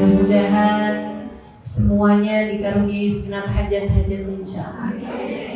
Mudah-mudahan 0.00 1.24
semuanya 1.64 2.52
dikaruniai 2.52 3.08
segenap 3.08 3.48
hajat-hajat 3.48 4.20
insya 4.28 4.68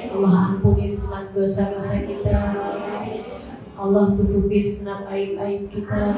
Allah. 0.08 0.56
Ampuni 0.56 0.88
segenap 0.88 1.36
dosa-dosa 1.36 2.08
kita. 2.08 2.56
Allah 3.76 4.04
tutupi 4.16 4.64
segenap 4.64 5.04
aib-aib 5.12 5.68
kita. 5.68 6.16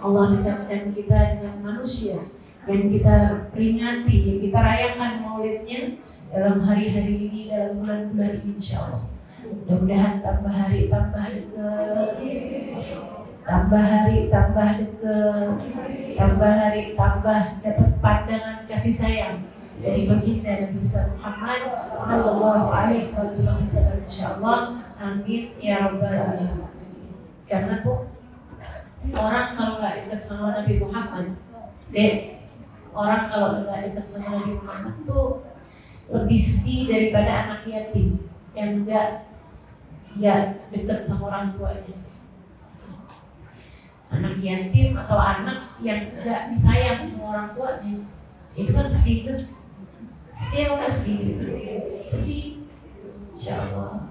Allah 0.00 0.24
dekatkan 0.32 0.96
kita 0.96 1.18
dengan 1.36 1.60
manusia 1.60 2.24
yang 2.64 2.88
kita 2.88 3.48
peringati, 3.52 4.16
yang 4.32 4.38
kita 4.40 4.58
rayakan 4.64 5.12
maulidnya 5.20 6.00
dalam 6.34 6.56
hari-hari 6.62 7.14
ini, 7.30 7.40
dalam 7.50 7.82
bulan-bulan 7.82 8.32
ini 8.42 8.50
insya 8.58 8.76
Allah. 8.82 9.02
Mudah-mudahan 9.46 10.14
tambah 10.26 10.50
hari 10.50 10.80
tambah 10.90 11.24
dekat, 11.30 12.10
tambah 13.46 13.82
hari 13.82 14.18
tambah 14.26 14.68
dekat, 14.82 15.54
tambah 16.18 16.50
hari 16.50 16.82
tambah 16.98 17.42
dapat 17.62 17.90
pandangan 18.02 18.56
kasih 18.66 18.94
sayang 18.94 19.36
dari 19.78 20.10
baginda 20.10 20.66
Nabi 20.66 20.82
Muhammad 20.82 21.60
Sallallahu 21.94 22.66
Alaihi 22.74 23.14
Wasallam 23.14 24.02
insyaallah. 24.02 24.58
Amin 24.96 25.54
ya 25.62 25.86
rabbal 25.86 26.10
alamin. 26.10 26.66
Karena 27.46 27.86
bu 27.86 28.10
orang 29.14 29.54
kalau 29.54 29.78
nggak 29.78 29.94
dekat 30.02 30.20
sama 30.24 30.58
Nabi 30.58 30.82
Muhammad 30.82 31.26
deh 31.94 32.42
orang 32.90 33.30
kalau 33.30 33.62
nggak 33.62 33.92
dekat 33.92 34.06
sama 34.10 34.42
Nabi 34.42 34.58
Muhammad 34.58 34.94
tuh 35.06 35.45
lebih 36.06 36.38
sedih 36.38 36.82
daripada 36.86 37.30
anak 37.46 37.60
yatim 37.66 38.22
yang 38.54 38.86
nggak 38.86 39.26
nggak 40.16 40.40
dekat 40.72 41.00
sama 41.02 41.28
orang 41.30 41.52
tuanya. 41.58 41.96
Anak 44.14 44.38
yatim 44.38 44.94
atau 44.94 45.18
anak 45.18 45.76
yang 45.82 46.14
nggak 46.14 46.54
disayang 46.54 47.02
sama 47.04 47.24
orang 47.34 47.48
tuanya 47.58 47.96
itu 48.56 48.72
kan 48.72 48.88
sedih 48.88 49.18
kan 49.28 49.38
sedih 50.32 50.60
apa 50.70 50.74
nggak 50.80 50.92
sedih? 50.94 51.18
Sedih. 52.08 52.44
Insya 53.36 53.52
Allah 53.68 54.06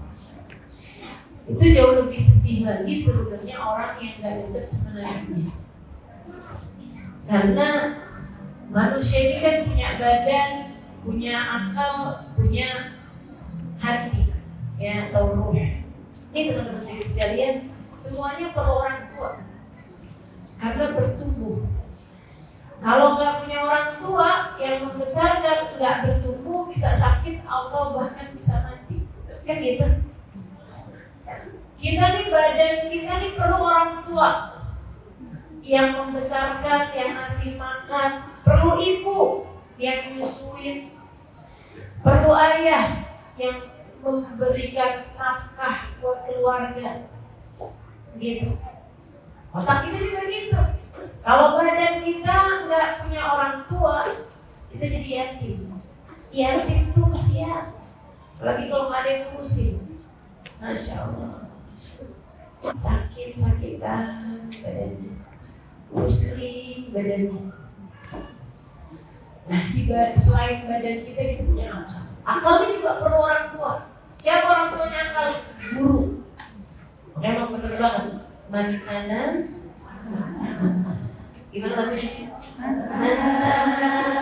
itu 1.46 1.64
jauh 1.78 1.94
lebih 2.02 2.18
sedih 2.18 2.66
lagi 2.66 2.94
sebenarnya 2.98 3.56
orang 3.62 4.02
yang 4.02 4.18
nggak 4.18 4.34
dekat 4.50 4.66
sama 4.66 4.98
nabinya 4.98 5.54
karena 7.30 7.70
manusia 8.74 9.18
ini 9.22 9.38
kan 9.42 9.56
punya 9.70 9.90
badan 10.02 10.52
punya 11.06 11.38
akal 11.38 12.26
punya 12.34 12.98
hati 13.78 14.34
ya 14.82 15.08
atau 15.14 15.38
ruh 15.38 15.54
ini 16.36 16.52
teman-teman 16.52 16.82
sekalian 16.82 17.70
semuanya 17.96 18.52
perlu 18.52 18.84
orang 18.84 19.08
tua 19.16 19.40
karena 20.60 20.86
bertumbuh. 20.96 21.64
Kalau 22.84 23.16
nggak 23.16 23.48
punya 23.48 23.58
orang 23.64 23.90
tua 24.04 24.30
yang 24.60 24.84
membesarkan, 24.84 25.80
nggak 25.80 25.98
bertumbuh, 26.06 26.68
bisa 26.70 26.92
sakit 27.00 27.42
atau 27.48 27.96
bahkan 27.96 28.28
bisa 28.36 28.62
mati. 28.68 29.08
Kan 29.48 29.58
gitu. 29.64 29.88
Kita 31.80 32.06
nih 32.18 32.28
badan 32.34 32.76
kita 32.90 33.14
nih 33.22 33.32
perlu 33.38 33.58
orang 33.62 33.94
tua 34.04 34.30
yang 35.66 35.98
membesarkan, 35.98 36.94
yang 36.94 37.12
ngasih 37.18 37.58
makan, 37.58 38.10
perlu 38.46 38.78
ibu 38.78 39.50
yang 39.82 40.14
nyusuin, 40.16 40.94
perlu 42.06 42.32
ayah 42.38 43.02
yang 43.42 43.66
memberikan 44.06 45.10
nafkah 45.18 45.90
buat 45.98 46.30
keluarga. 46.30 47.10
Gitu. 48.22 48.54
Otak 49.50 49.90
kita 49.90 49.98
juga 49.98 50.22
gitu. 50.30 50.60
Kalau 51.26 51.58
badan 51.58 52.06
kita 52.06 52.38
nggak 52.70 52.90
punya 53.02 53.22
orang 53.26 53.66
tua, 53.66 54.14
kita 54.70 54.86
jadi 54.86 55.10
yatim. 55.10 55.74
Yatim 56.30 56.94
tuh 56.94 57.10
kesian. 57.10 57.74
Apalagi 58.38 58.70
kalau 58.70 58.94
nggak 58.94 59.02
ada 59.02 59.10
yang 59.10 59.24
ngurusin. 59.34 59.76
Masya 60.62 60.96
Allah. 61.10 61.50
Sakit-sakitan 62.62 64.54
badannya. 64.62 65.14
Kurus 65.90 66.16
kering 66.22 66.94
badannya. 66.94 67.65
Nah, 69.46 69.62
di 69.74 69.86
selain 70.18 70.66
badan 70.66 71.06
kita, 71.06 71.22
kita 71.38 71.44
punya 71.46 71.70
akal. 72.26 72.66
Ini 72.66 72.82
juga 72.82 72.92
perlu 72.98 73.20
orang 73.22 73.46
tua. 73.54 73.72
Siapa 74.18 74.46
orang 74.50 74.68
tuanya 74.74 75.00
akal? 75.10 75.28
Guru. 75.78 76.00
Memang 77.22 77.48
benar 77.54 77.74
banget 77.80 78.26
man 78.46 78.78
ana 78.86 79.22
gimana 81.50 81.76
lagunya 81.76 82.30
man 82.94 84.15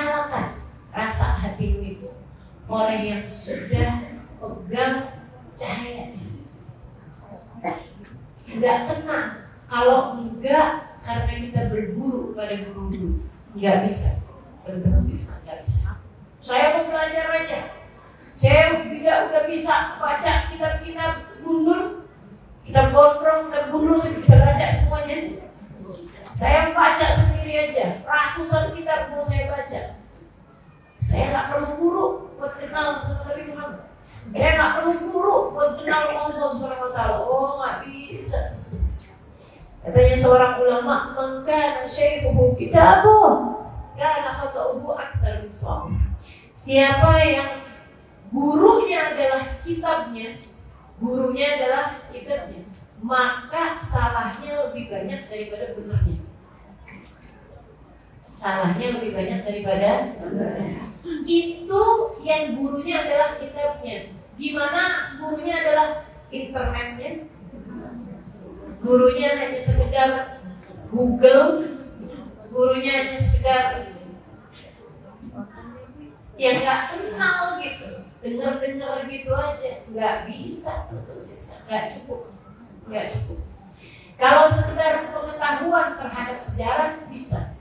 dinyalakan 0.00 0.56
rasa 0.96 1.36
hatimu 1.36 1.84
itu 1.84 2.08
oleh 2.72 3.12
yang 3.12 3.24
sudah 3.28 4.00
pegang 4.40 5.12
cahayanya. 5.52 6.24
Enggak 8.48 8.88
kena 8.88 9.20
kalau 9.68 10.16
enggak 10.16 10.96
karena 11.04 11.32
kita 11.44 11.60
berguru 11.68 12.32
pada 12.32 12.56
guru-guru. 12.72 13.28
Nggak 13.52 13.76
bisa. 13.84 14.24
Teman-teman 14.64 15.04
siswa 15.04 15.36
nggak 15.44 15.68
bisa. 15.68 16.00
Saya 16.40 16.80
mau 16.80 16.88
belajar 16.88 17.26
aja. 17.36 17.60
Saya 18.32 18.80
tidak 18.88 19.16
udah 19.28 19.44
bisa 19.52 20.00
baca 20.00 20.32
kitab-kitab 20.48 21.28
gundul, 21.44 22.08
kitab 22.64 22.96
gondrong, 22.96 23.52
kitab 23.52 23.64
gundul 23.68 24.00
saya 24.00 24.16
bisa 24.16 24.34
baca 24.40 24.66
semuanya. 24.72 25.16
Saya 26.32 26.72
baca 26.72 27.06
sendiri 27.12 27.52
aja. 27.68 28.00
Ratusan 28.08 28.72
kitab 28.72 29.12
mau 29.12 29.20
saya. 29.20 29.49
Saya 31.20 31.36
nggak 31.36 31.48
perlu 31.52 31.70
guru 31.76 32.06
buat 32.40 32.56
kenal 32.56 32.96
sama 33.04 33.28
Nabi 33.28 33.52
Muhammad. 33.52 33.84
Saya 34.32 34.50
nggak 34.56 34.72
perlu 34.80 34.92
guru 35.04 35.36
buat 35.52 35.70
kenal 35.76 36.02
Allah 36.16 36.48
Subhanahu 36.48 36.88
Wa 36.88 36.92
Taala. 36.96 37.16
Oh 37.28 37.60
nggak 37.60 37.76
bisa. 37.84 38.56
Katanya 39.84 40.16
seorang 40.16 40.54
ulama, 40.64 41.12
"Maka 41.12 41.84
syaikhuhu 41.84 42.56
kitabuh, 42.56 43.60
kana 44.00 44.32
khata'uhu 44.32 44.96
aktsar 44.96 45.44
min 45.44 45.52
Siapa 46.56 47.12
yang 47.28 47.68
gurunya 48.32 49.12
adalah 49.12 49.60
kitabnya, 49.60 50.40
gurunya 51.04 51.46
adalah 51.60 52.00
leadernya, 52.16 52.64
maka 53.04 53.76
salahnya 53.76 54.72
lebih 54.72 54.88
banyak 54.88 55.20
daripada 55.28 55.76
benernya. 55.76 56.16
Salahnya 58.32 58.86
lebih 58.96 59.12
banyak 59.12 59.40
daripada 59.44 60.16
benernya. 60.16 60.89
Itu 61.06 61.82
yang 62.20 62.60
gurunya 62.60 63.00
adalah 63.00 63.40
kitabnya. 63.40 64.12
Gimana 64.36 64.82
gurunya 65.16 65.54
adalah 65.64 65.88
internetnya? 66.28 67.24
Gurunya 68.80 69.28
hanya 69.36 69.60
sekedar 69.60 70.10
Google, 70.88 71.68
gurunya 72.48 72.92
hanya 73.04 73.16
sekedar 73.16 73.64
yang 76.40 76.56
nggak 76.64 76.82
kenal 76.92 77.60
gitu. 77.60 77.88
Dengar-dengar 78.20 79.08
gitu 79.08 79.32
aja. 79.32 79.70
Nggak 79.88 80.16
bisa. 80.28 80.88
Nggak 81.68 81.84
cukup. 81.96 82.20
Nggak 82.88 83.06
cukup. 83.16 83.40
Kalau 84.20 84.52
sekedar 84.52 85.08
pengetahuan 85.16 85.96
terhadap 85.96 86.38
sejarah 86.40 86.88
bisa. 87.08 87.56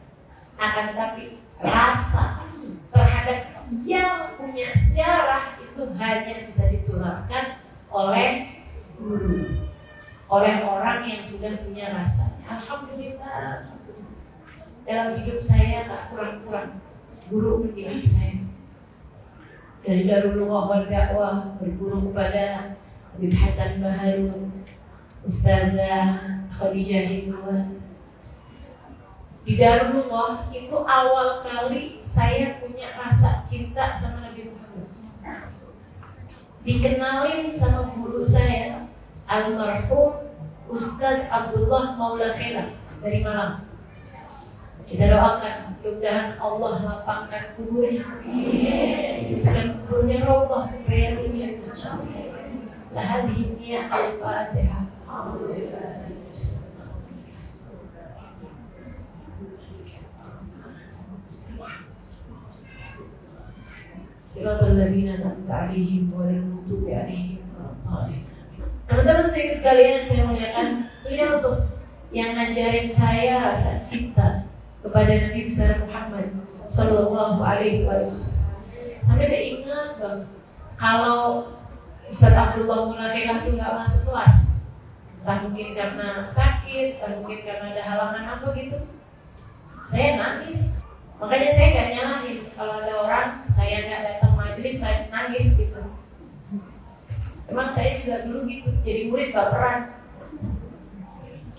Akan 0.59 0.91
tetapi 0.91 1.39
rasa 1.63 2.48
terhadap 2.99 3.39
yang 3.87 4.35
punya 4.35 4.67
sejarah 4.75 5.55
itu 5.63 5.81
hanya 5.95 6.43
bisa 6.43 6.67
ditularkan 6.67 7.63
oleh 7.87 8.59
guru 8.99 9.69
oleh 10.29 10.61
orang 10.61 11.09
yang 11.09 11.25
sudah 11.25 11.57
punya 11.65 11.89
rasanya. 11.89 12.45
Alhamdulillah. 12.45 13.73
Dalam 14.85 15.09
hidup 15.21 15.41
saya 15.41 15.89
tak 15.89 16.13
kurang-kurang. 16.13 16.77
Guru 17.29 17.65
mendidik 17.65 18.05
saya. 18.05 18.45
Dari 19.81 20.05
Darul 20.05 20.37
Lughah 20.37 20.85
Dakwah 20.85 21.57
berguru 21.57 22.09
kepada 22.09 22.77
Habib 23.15 23.33
Hasan 23.33 23.81
Baharun, 23.81 24.53
Ustazah 25.25 26.45
Khadijah 26.53 27.05
Hidwan. 27.09 27.81
Di 29.45 29.53
Darul 29.57 30.05
Lughah 30.05 30.45
itu 30.53 30.77
awal 30.77 31.41
kali 31.41 31.98
saya 32.19 32.59
punya 32.59 32.99
rasa 32.99 33.47
cinta 33.47 33.95
sama 33.95 34.27
Nabi 34.27 34.51
Muhammad. 34.51 34.91
Dikenalin 36.67 37.47
sama 37.55 37.95
guru 37.95 38.27
saya, 38.27 38.91
almarhum 39.23 40.27
Ustaz 40.67 41.31
Abdullah 41.31 41.95
Maula 41.95 42.27
Khila 42.27 42.75
dari 42.99 43.23
Malang. 43.23 43.63
Kita 44.83 45.07
doakan 45.07 45.79
mudah-mudahan 45.79 46.35
Allah 46.43 46.73
lapangkan 46.83 47.55
kuburnya. 47.55 48.03
Dan 49.47 49.79
kuburnya 49.87 50.27
Allah 50.27 50.75
Riyadul 50.91 51.31
Jannah. 51.31 52.03
Lahadhi 52.91 53.55
niya 53.55 53.87
al-Fatihah. 53.87 54.91
Siratul 64.29 64.77
ladina 64.77 65.19
wa 66.11 66.27
lamutubi 66.27 66.91
alihim 66.91 67.39
Teman-teman 68.89 69.29
saya 69.29 69.53
sekalian, 69.53 70.01
saya 70.01 70.25
muliakan 70.25 70.89
beliau 71.05 71.37
tuh 71.45 71.57
yang 72.09 72.33
ngajarin 72.33 72.89
saya 72.89 73.37
rasa 73.53 73.85
cinta 73.85 74.49
kepada 74.81 75.29
Nabi 75.29 75.45
besar 75.45 75.77
Muhammad 75.85 76.33
Sallallahu 76.65 77.37
Alaihi 77.37 77.85
Wasallam. 77.85 78.49
Sampai 79.05 79.29
saya 79.29 79.43
ingat 79.45 80.01
bang, 80.01 80.25
kalau 80.73 81.53
Ustaz 82.09 82.33
Abdullah 82.33 82.89
Mulakailah 82.89 83.45
itu 83.45 83.61
nggak 83.61 83.77
masuk 83.77 84.09
kelas, 84.09 84.65
entah 85.21 85.37
mungkin 85.45 85.77
karena 85.77 86.25
sakit, 86.25 86.97
entah 86.97 87.21
mungkin 87.21 87.45
karena 87.45 87.77
ada 87.77 87.83
halangan 87.85 88.25
apa 88.41 88.47
gitu, 88.57 88.77
saya 89.85 90.17
nangis. 90.17 90.81
Makanya 91.21 91.49
saya 91.53 91.67
nggak 91.77 91.89
nyalahin 91.93 92.37
kalau 92.57 92.73
ada 92.81 92.93
orang 93.05 93.29
saya 93.45 93.85
nggak 93.85 94.01
datang 94.01 94.33
majelis 94.33 94.81
saya 94.81 95.05
nangis 95.13 95.53
gitu. 95.53 95.68
Emang 97.49 97.73
saya 97.73 97.97
juga 98.05 98.29
dulu 98.29 98.45
gitu, 98.45 98.69
jadi 98.85 99.09
murid 99.09 99.29
baperan. 99.33 99.89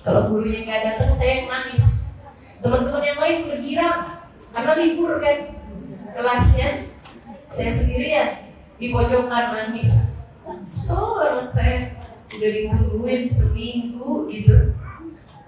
Kalau 0.06 0.30
gurunya 0.30 0.62
nggak 0.64 0.82
datang 0.86 1.12
saya 1.18 1.50
nangis. 1.50 2.06
Teman-teman 2.62 3.04
yang 3.04 3.18
lain 3.18 3.38
bergirang 3.50 4.00
karena 4.54 4.72
libur 4.78 5.18
kan 5.18 5.38
kelasnya. 6.14 6.88
Saya 7.50 7.70
sendirian 7.74 8.46
di 8.78 8.94
pojokan 8.94 9.50
nangis. 9.50 10.14
So 10.70 11.18
banget 11.18 11.48
saya 11.50 11.76
udah 12.30 12.50
ditungguin 12.54 13.26
seminggu 13.26 14.30
gitu. 14.30 14.78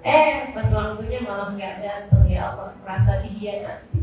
Eh 0.03 0.50
pas 0.50 0.67
waktunya 0.75 1.23
malah 1.23 1.55
nggak 1.55 1.79
datang 1.79 2.27
ya 2.27 2.50
Allah 2.50 2.75
merasa 2.83 3.23
dihianati. 3.23 4.03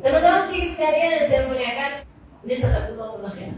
Teman-teman 0.00 0.42
sih 0.52 0.76
sekalian 0.76 1.10
yang 1.16 1.26
saya 1.28 1.42
muliakan, 1.48 1.92
ini 2.44 2.54
dua 2.92 3.06
ya. 3.32 3.50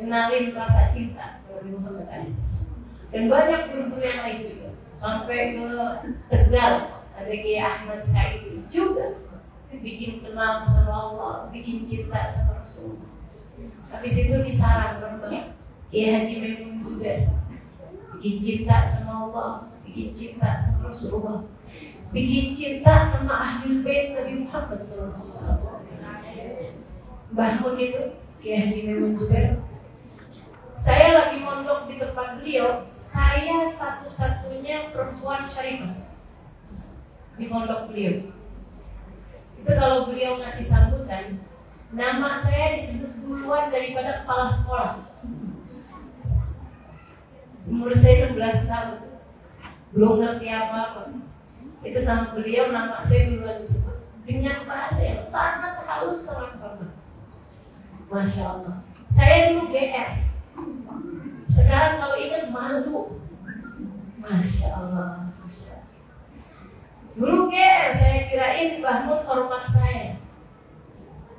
Kenalin 0.00 0.44
rasa 0.56 0.88
cinta 0.88 1.44
Nabi 1.50 1.68
Muhammad 1.76 2.08
SAW. 2.24 2.70
Dan 3.10 3.26
banyak 3.26 3.74
guru-guru 3.74 4.00
yang 4.06 4.22
lain 4.22 4.40
juga. 4.46 4.70
Sampai 4.94 5.58
ke 5.58 5.66
Tegal 6.30 6.88
ada 7.18 7.34
Kiai 7.34 7.60
Ahmad 7.60 8.00
Said 8.00 8.46
juga 8.70 9.18
bikin 9.70 10.22
kenal 10.22 10.64
sama 10.64 10.94
Allah, 10.94 11.34
bikin 11.52 11.82
cinta 11.84 12.26
sama 12.30 12.58
Rasulullah. 12.58 13.10
Habis 13.90 14.14
itu 14.18 14.34
di 14.40 14.52
Sarang 14.54 15.02
Rembang, 15.02 15.52
Kiai 15.90 16.10
Haji 16.16 16.34
Maimun 16.38 16.78
juga 16.78 17.28
bikin 18.16 18.38
cinta 18.38 18.86
sama 18.86 19.30
Allah, 19.30 19.50
bikin 19.84 20.14
cinta 20.14 20.54
sama 20.54 20.90
Rasulullah, 20.90 21.40
bikin 22.14 22.54
cinta 22.54 23.04
sama 23.04 23.34
ahli 23.34 23.82
bait 23.82 24.14
Nabi 24.14 24.46
Muhammad 24.46 24.80
SAW. 24.80 25.79
Mbah 27.30 27.62
Mun 27.62 27.78
itu 27.78 28.02
Kiai 28.42 28.66
Haji 28.66 28.80
Maimun 28.90 29.14
Zubair 29.14 29.60
saya 30.80 31.12
lagi 31.12 31.44
mondok 31.44 31.92
di 31.92 32.00
tempat 32.00 32.40
beliau, 32.40 32.88
saya 32.88 33.68
satu-satunya 33.68 34.88
perempuan 34.96 35.44
syarifah 35.44 35.92
di 37.36 37.52
pondok 37.52 37.92
beliau. 37.92 38.32
Itu 39.60 39.70
kalau 39.76 40.08
beliau 40.08 40.40
ngasih 40.40 40.64
sambutan, 40.64 41.36
nama 41.92 42.40
saya 42.40 42.80
disebut 42.80 43.12
duluan 43.20 43.68
daripada 43.68 44.24
kepala 44.24 44.48
sekolah. 44.48 44.92
Umur 47.68 47.92
saya 47.92 48.32
16 48.32 48.72
tahun, 48.72 49.04
belum 49.92 50.12
ngerti 50.16 50.48
apa-apa. 50.48 51.12
Itu 51.84 52.00
sama 52.00 52.32
beliau 52.32 52.72
nama 52.72 53.04
saya 53.04 53.28
duluan 53.28 53.60
disebut 53.60 54.00
dengan 54.24 54.64
bahasa 54.64 55.00
yang 55.04 55.20
sangat 55.20 55.76
halus 55.84 56.24
sangat 56.24 56.56
banget. 56.56 56.89
Masya 58.10 58.42
Allah. 58.42 58.82
Saya 59.06 59.54
dulu 59.54 59.70
GR. 59.70 60.10
Sekarang 61.46 62.02
kalau 62.02 62.18
ingat 62.18 62.50
malu. 62.50 63.22
Masya 64.18 64.68
Allah. 64.74 65.30
Masya 65.38 65.78
Allah. 65.78 65.94
Dulu 67.14 67.46
GR 67.54 67.86
saya 67.94 68.18
kirain 68.26 68.82
Bahmun 68.82 69.22
hormat 69.22 69.62
saya. 69.70 70.18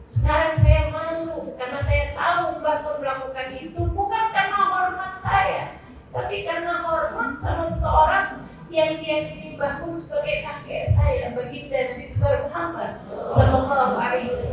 Sekarang 0.07 0.55
saya 0.63 0.87
malu 0.95 1.51
karena 1.59 1.79
saya 1.83 2.15
tahu 2.15 2.63
Bahmun 2.63 2.95
melakukan 3.03 3.47
itu 3.59 3.81
bukan 3.91 4.23
karena 4.31 4.59
hormat 4.59 5.15
saya, 5.15 5.75
tapi 6.11 6.43
karena 6.43 6.83
hormat 6.83 7.39
sama 7.39 7.63
seseorang 7.63 8.43
yang 8.67 8.99
diyakini 8.99 9.55
Bahmun 9.55 9.95
sebagai 9.95 10.43
kakek 10.43 10.83
saya, 10.87 11.31
baginda 11.31 11.95
Nabi 11.95 12.11
besar 12.11 12.43
Muhammad 12.47 12.99
Sallallahu 13.31 13.95
Alaihi 13.95 14.35
Wasallam. 14.35 14.50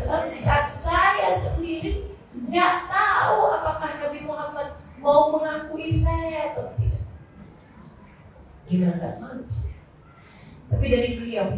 Gimana 8.69 9.01
nggak 9.01 9.17
malu 9.25 9.45
Tapi 10.69 10.87
dari 10.93 11.11
beliau, 11.17 11.49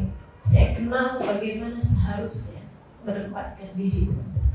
saya 0.47 0.79
kenal 0.79 1.19
bagaimana 1.19 1.83
seharusnya 1.83 2.63
menempatkan 3.03 3.75
diri 3.75 4.07
teman-teman. 4.07 4.55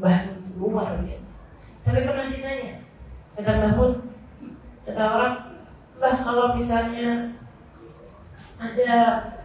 Bahkan 0.00 0.56
luar 0.56 1.04
biasa. 1.04 1.36
Sampai 1.76 2.08
pernah 2.08 2.32
ditanya, 2.32 2.80
kata 3.36 3.52
Bahmun, 3.60 3.92
kata 4.88 5.04
orang, 5.04 5.36
bah 6.00 6.16
kalau 6.24 6.56
misalnya 6.56 7.36
ada 8.56 8.92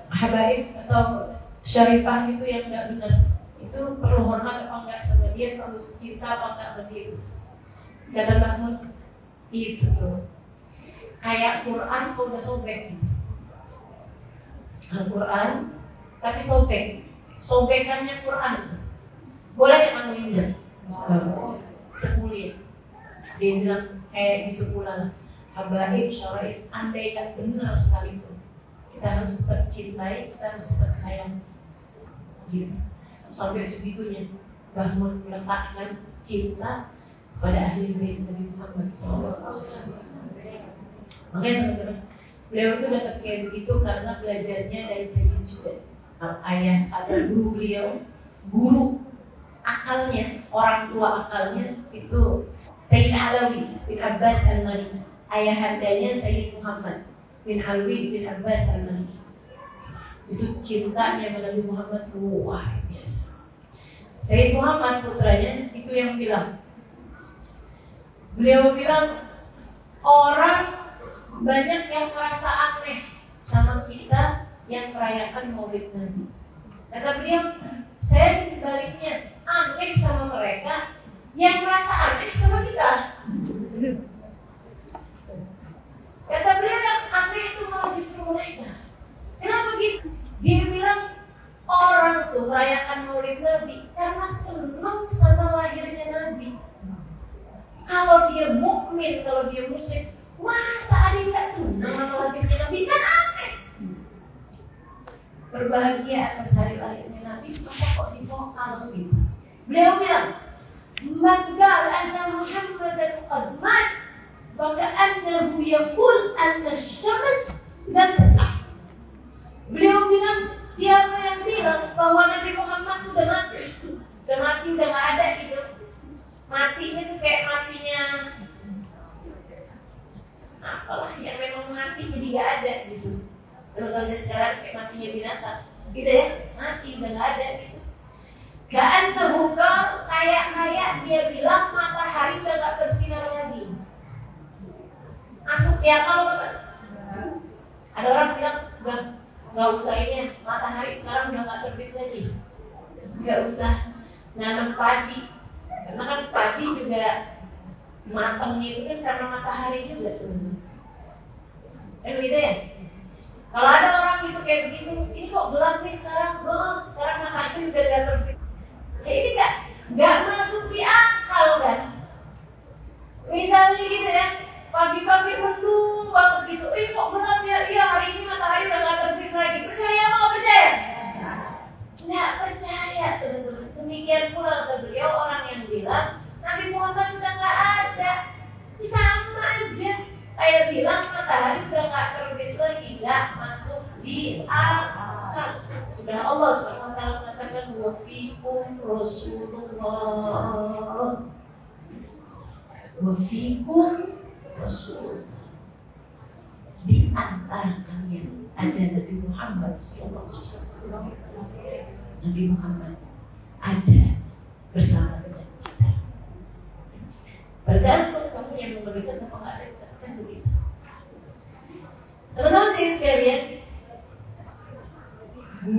habaib 0.07 0.71
atau 0.87 1.35
syarifah 1.67 2.31
itu 2.31 2.47
yang 2.47 2.71
nggak 2.71 2.95
benar, 2.95 3.13
itu 3.59 3.79
perlu 3.99 4.23
hormat 4.23 4.71
apa 4.71 4.87
enggak 4.87 5.03
sama 5.03 5.35
dia, 5.35 5.59
perlu 5.59 5.75
cinta 5.75 6.39
apa 6.39 6.47
enggak 6.55 6.69
sama 6.71 6.83
dia. 6.87 7.03
Kata 8.15 8.33
Bahmun, 8.39 8.73
itu 9.51 9.85
tuh 9.99 10.23
kayak 11.19 11.67
Quran 11.67 12.03
kok 12.15 12.27
udah 12.31 12.41
sobek 12.41 12.95
Al-Quran 14.89 15.49
tapi 16.19 16.39
sobek 16.43 16.85
sobekannya 17.39 18.23
Quran 18.23 18.79
Boleh 19.59 19.91
nggak 19.91 20.55
kamu? 20.87 21.59
Itu 21.99 22.07
mulia. 22.23 22.55
Dia 23.35 23.51
bilang 23.59 23.85
kayak 24.07 24.55
gitu 24.55 24.71
pula. 24.71 25.11
Habaib, 25.51 26.07
syaraif, 26.07 26.63
andaikan 26.71 27.35
benar 27.35 27.75
sekalipun 27.75 28.39
kita 28.99 29.15
harus 29.15 29.39
tetap 29.39 29.61
cintai, 29.71 30.27
kita 30.31 30.43
harus 30.43 30.75
tetap 30.75 30.91
sayang. 30.91 31.33
Gitu. 32.51 32.75
Sampai 33.31 33.63
segitunya 33.63 34.27
bahwa 34.75 35.15
meletakkan 35.23 36.03
cinta 36.19 36.91
pada 37.39 37.59
ahli 37.63 37.95
bait 37.95 38.19
Nabi 38.27 38.51
Muhammad 38.51 38.87
SAW. 38.91 39.39
Makanya 41.29 41.57
teman-teman, 41.61 41.97
beliau 42.49 42.69
itu 42.77 42.85
dapat 42.89 43.15
kayak 43.21 43.39
begitu 43.49 43.73
karena 43.85 44.11
belajarnya 44.17 44.79
dari 44.89 45.05
Sayyid 45.05 45.43
juga. 45.45 45.73
Ayah 46.43 46.91
atau 46.91 47.15
guru 47.31 47.55
beliau, 47.55 47.87
guru 48.51 48.99
akalnya, 49.63 50.43
orang 50.51 50.91
tua 50.91 51.23
akalnya 51.23 51.79
itu 51.95 52.49
Sayyid 52.83 53.13
Alawi 53.13 53.77
bin 53.85 53.99
Abbas 54.01 54.43
al-Maliki. 54.49 54.99
Ayahandanya 55.29 56.17
Sayyid 56.17 56.57
Muhammad 56.57 57.05
bin 57.45 57.61
Alwi 57.61 58.09
bin 58.09 58.23
Abbas 58.25 58.65
al-Maliki. 58.73 59.17
Itu 60.29 60.45
cintanya 60.65 61.33
pada 61.37 61.53
Nabi 61.53 61.61
Muhammad. 61.69 62.03
Luar 62.17 62.81
biasa. 62.89 63.29
Sayyid 64.19 64.57
Muhammad 64.57 65.05
putranya 65.05 65.69
itu 65.71 65.91
yang 65.93 66.17
bilang. 66.17 66.57
Beliau 68.33 68.73
bilang 68.73 69.21
orang 70.01 70.78
banyak 71.39 71.81
yang 71.87 72.07
merasa 72.11 72.49
aneh 72.49 73.03
sama 73.39 73.87
kita 73.87 74.45
yang 74.67 74.91
merayakan 74.93 75.55
maulid 75.55 75.89
Nabi 75.95 76.27
kata 76.89 77.09
beliau 77.21 77.43
saya 77.99 78.35
sih 78.39 78.59
sebaliknya 78.59 79.35
aneh 79.45 79.91
sama 79.95 80.33
mereka 80.37 80.99
yang 81.37 81.61
merasa 81.63 81.93
aneh 81.93 82.31
sama 82.33 82.59
kita. 82.65 82.89
Kata 86.29 86.49
beliau 86.61 86.68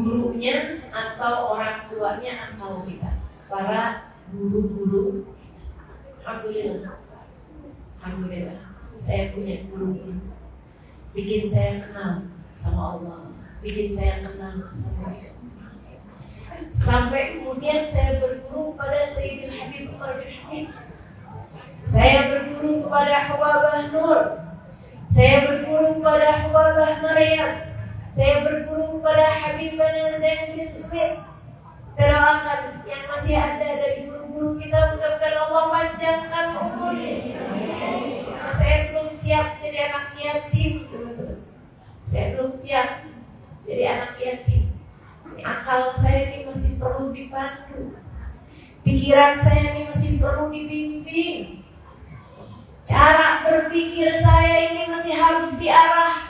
gurunya 0.01 0.81
atau 0.89 1.53
orang 1.53 1.85
tuanya 1.93 2.33
atau 2.49 2.81
kita. 2.89 3.13
Para 3.53 4.13
guru-guru. 4.33 5.29
Alhamdulillah. 6.25 6.97
Alhamdulillah. 8.01 8.59
Saya 8.97 9.33
punya 9.37 9.65
guru 9.69 9.97
bikin 11.13 11.45
saya 11.49 11.81
kenal 11.81 12.29
sama 12.53 12.97
Allah. 12.97 13.21
Bikin 13.61 13.93
saya 13.93 14.25
kenal 14.25 14.73
sama 14.73 15.13
Rasulullah. 15.13 15.73
Sampai 16.73 17.41
kemudian 17.41 17.85
saya 17.89 18.21
berguru 18.21 18.77
pada 18.77 19.05
Sayyidil 19.05 19.53
Habib 19.53 19.97
Umar 19.97 20.21
bin 20.21 20.29
Hafid 20.29 20.69
saya 21.85 22.29
berguru 22.29 22.87
kepada 22.87 23.17
Hawabah 23.25 23.89
Nur. 23.91 24.21
Saya 25.11 25.49
berguru 25.49 25.99
kepada 25.99 26.29
Hawabah 26.45 26.93
Maryam 27.03 27.70
saya 28.11 28.43
berguru 28.43 28.99
kepada 28.99 29.23
Habibana 29.23 30.19
Zain 30.19 30.59
bin 30.59 30.67
Smith 30.67 31.23
Terawakan 31.95 32.83
yang 32.87 33.07
masih 33.07 33.39
ada 33.39 33.69
dari 33.79 34.11
guru-guru 34.11 34.59
kita 34.59 34.95
Mudah-mudahan 34.95 35.37
Allah 35.47 35.65
panjangkan 35.69 36.47
umurnya. 36.57 37.17
Karena 37.37 38.51
saya 38.57 38.77
belum 38.91 39.09
siap 39.13 39.61
jadi 39.61 39.79
anak 39.91 40.17
yatim 40.17 40.89
teman-teman. 40.89 41.39
Saya 42.07 42.25
belum 42.35 42.53
siap 42.57 42.89
jadi 43.69 43.85
anak 43.85 44.13
yatim. 44.17 44.73
Akal 45.45 45.93
saya 45.97 46.33
ini 46.33 46.49
masih 46.49 46.77
perlu 46.77 47.17
dipandu 47.17 47.97
Pikiran 48.81 49.37
saya 49.37 49.77
ini 49.77 49.93
masih 49.93 50.17
perlu 50.17 50.49
dibimbing. 50.49 51.61
Cara 52.81 53.45
berpikir 53.45 54.09
saya 54.19 54.73
ini 54.73 54.89
masih 54.89 55.15
harus 55.21 55.61
diarahkan 55.61 56.30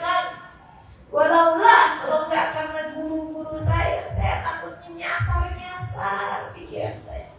Walaulah 1.11 1.99
kalau 1.99 2.31
nggak 2.31 2.55
karena 2.55 2.81
guru-guru 2.95 3.51
saya, 3.59 4.07
saya 4.07 4.47
takutnya 4.47 4.89
nyasar-nyasar 4.95 6.55
pikiran 6.55 6.95
saya. 7.03 7.35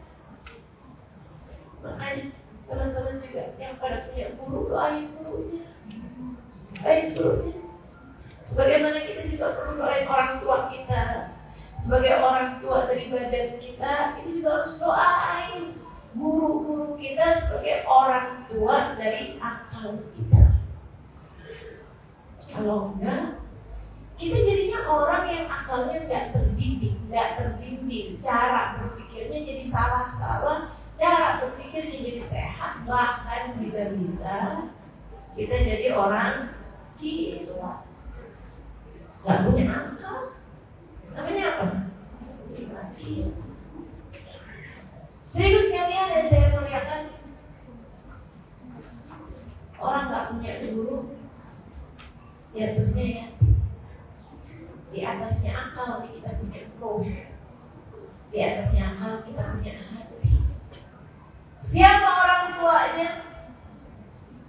Makanya 1.80 2.36
teman-teman 2.68 3.16
juga 3.24 3.42
yang 3.56 3.80
pada 3.80 4.04
punya 4.12 4.28
guru 4.36 4.68
doain 4.68 5.08
gurunya, 5.16 5.64
doain 6.76 7.06
gurunya. 7.16 7.58
Sebagaimana 8.44 9.08
kita 9.08 9.24
juga 9.32 9.56
perlu 9.56 9.80
doain 9.80 10.04
orang 10.04 10.32
tua 10.44 10.68
kita, 10.68 11.32
sebagai 11.72 12.20
orang 12.20 12.60
tua 12.60 12.84
dari 12.84 13.08
badan 13.08 13.56
kita, 13.56 14.20
kita 14.20 14.28
juga 14.28 14.48
harus 14.60 14.72
doain 14.76 15.64
guru-guru 16.12 17.00
kita 17.00 17.40
sebagai 17.40 17.88
orang 17.88 18.44
tua 18.52 19.00
dari 19.00 19.40
akal 19.40 19.96
kita. 20.12 20.60
Kalau 22.52 22.92
enggak, 22.92 23.41
kita 24.22 24.38
jadinya 24.38 24.86
orang 24.86 25.24
yang 25.26 25.46
akalnya 25.50 25.98
nggak 26.06 26.26
terdidik, 26.30 26.94
nggak 27.10 27.42
terbimbing, 27.42 28.22
cara 28.22 28.78
berpikirnya 28.78 29.42
jadi 29.42 29.64
salah-salah, 29.66 30.70
cara 30.94 31.42
berpikirnya 31.42 31.98
jadi 31.98 32.22
sehat, 32.22 32.86
bahkan 32.86 33.58
bisa-bisa 33.58 34.70
kita 35.34 35.56
jadi 35.58 35.98
orang 35.98 36.54
gila, 37.02 37.82
nggak 39.26 39.38
punya 39.42 39.64
akal, 39.74 40.38
namanya 41.18 41.44
apa? 41.58 41.66
Serius. 42.94 43.34
Serius 45.26 45.72
sekalian 45.72 46.12
yang 46.12 46.28
saya 46.28 46.52
muliakan 46.54 47.02
Orang 49.80 50.12
nggak 50.12 50.28
punya 50.28 50.52
guru 50.60 51.16
Jatuhnya 52.52 53.04
yatim 53.16 53.51
di 54.92 55.00
atasnya 55.00 55.52
akal 55.56 56.04
kita 56.04 56.36
punya 56.36 56.68
roh 56.76 57.00
Di 58.28 58.38
atasnya 58.44 58.92
akal 58.92 59.24
kita 59.24 59.40
punya 59.56 59.74
hati. 59.80 60.36
Siapa 61.56 62.08
orang 62.12 62.44
tuanya? 62.60 63.10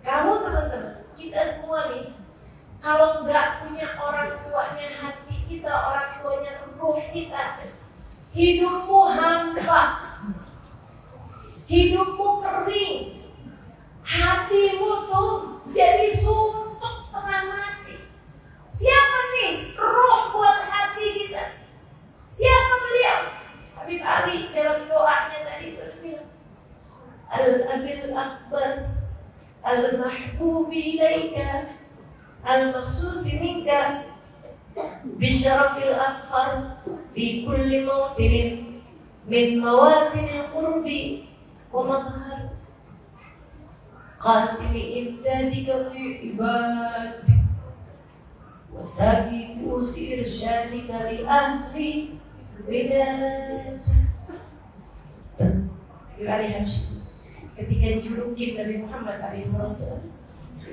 Kamu 0.04 0.32
teman-teman 0.44 1.08
Kita 1.16 1.40
semua 1.48 1.96
nih. 1.96 2.12
Kalau 2.84 3.24
nggak 3.24 3.64
punya 3.64 3.88
orang 3.96 4.44
tuanya 4.44 4.88
hati 5.00 5.36
kita 5.48 5.72
Orang 5.72 6.10
tuanya 6.20 6.52
roh 6.76 7.00
kita 7.16 7.64
Hidupmu 8.34 9.02
hampa. 9.14 9.82
Hidupmu 11.70 12.23
Muhammad 59.42 59.74
SAW 59.74 60.06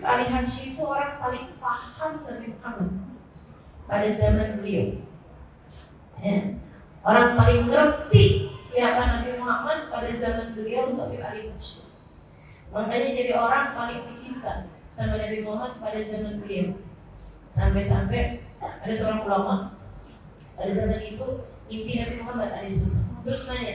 Ali 0.04 0.24
Hamshi 0.28 0.76
itu 0.76 0.82
orang 0.84 1.16
paling 1.16 1.46
paham 1.56 2.12
Nabi 2.28 2.52
Muhammad 2.52 2.90
pada 3.88 4.08
zaman 4.14 4.60
beliau 4.60 5.00
ya. 6.20 6.36
orang 7.00 7.40
paling 7.40 7.72
ngerti 7.72 8.52
siapa 8.60 9.00
Nabi 9.00 9.40
Muhammad 9.40 9.88
pada 9.88 10.12
zaman 10.12 10.52
beliau 10.52 10.92
untuk 10.92 11.10
Ali 11.16 11.48
Musyrik. 11.50 11.88
Makanya 12.70 13.08
jadi 13.16 13.32
orang 13.34 13.74
paling 13.74 14.00
dicinta 14.12 14.68
sama 14.92 15.18
Nabi 15.18 15.42
Muhammad 15.42 15.80
pada 15.82 16.00
zaman 16.04 16.38
beliau. 16.44 16.76
Sampai-sampai 17.50 18.44
ada 18.60 18.92
seorang 18.94 19.26
ulama 19.26 19.74
pada 20.54 20.70
zaman 20.70 21.00
itu 21.02 21.26
inti 21.66 21.92
Nabi 21.98 22.14
Muhammad 22.22 22.54
alaihissalam. 22.54 23.26
Terus 23.26 23.42
nanya, 23.50 23.74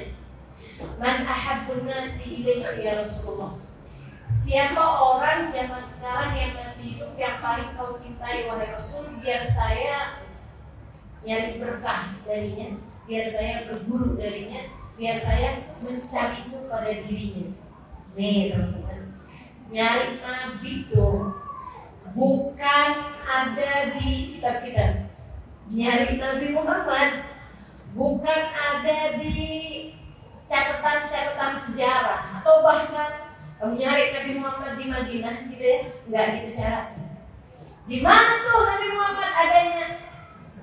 Man 0.95 1.27
ahabbun 1.27 1.83
nasi 1.89 2.39
ilaika 2.39 2.79
ya 2.79 3.03
Rasulullah? 3.03 3.64
Siapa 4.25 4.81
orang 4.81 5.53
zaman 5.53 5.85
sekarang 5.85 6.33
yang 6.33 6.53
masih 6.57 6.97
hidup 6.97 7.13
yang 7.13 7.37
paling 7.45 7.69
kau 7.77 7.93
cintai 7.93 8.49
wahai 8.49 8.73
Rasul 8.73 9.05
biar 9.21 9.45
saya 9.45 10.17
nyari 11.21 11.61
berkah 11.61 12.09
darinya, 12.25 12.77
biar 13.05 13.25
saya 13.29 13.69
berguru 13.69 14.17
darinya, 14.17 14.65
biar 14.97 15.17
saya 15.21 15.61
mencari 15.81 16.41
itu 16.41 16.57
pada 16.69 16.93
dirinya. 17.05 17.53
Nih 18.17 18.53
teman-teman, 18.53 18.99
nyari 19.69 20.21
nabi 20.21 20.71
itu 20.89 21.09
bukan 22.13 22.89
ada 23.25 23.71
di 23.93 24.37
kitab 24.37 24.65
kita. 24.65 25.09
Nyari 25.65 26.21
Nabi 26.21 26.53
Muhammad 26.53 27.25
bukan 27.97 28.41
ada 28.53 29.17
di 29.17 29.33
catatan-catatan 30.45 31.57
sejarah 31.57 32.21
atau 32.37 32.61
bahkan 32.61 33.24
nyari 33.63 34.11
Nabi 34.11 34.31
Muhammad 34.35 34.73
di 34.75 34.85
Madinah 34.91 35.35
gitu 35.47 35.63
ya, 35.63 35.79
nggak 36.11 36.27
gitu. 36.51 36.63
Di 37.85 37.97
mana 38.01 38.31
tuh 38.43 38.59
Nabi 38.65 38.87
Muhammad 38.91 39.31
adanya? 39.31 39.87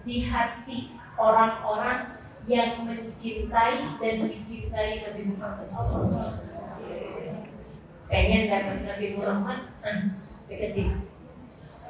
Di 0.03 0.17
hati 0.27 0.79
orang-orang 1.15 2.19
yang 2.51 2.83
mencintai 2.83 4.03
dan 4.03 4.15
dicintai 4.27 5.07
Nabi 5.07 5.23
Muhammad 5.31 5.69
SAW. 5.71 6.43
Pengen 8.11 8.51
dapat 8.51 8.83
Nabi 8.85 9.07
Muhammad, 9.17 9.71
nah, 9.81 10.11
deketin, 10.51 11.07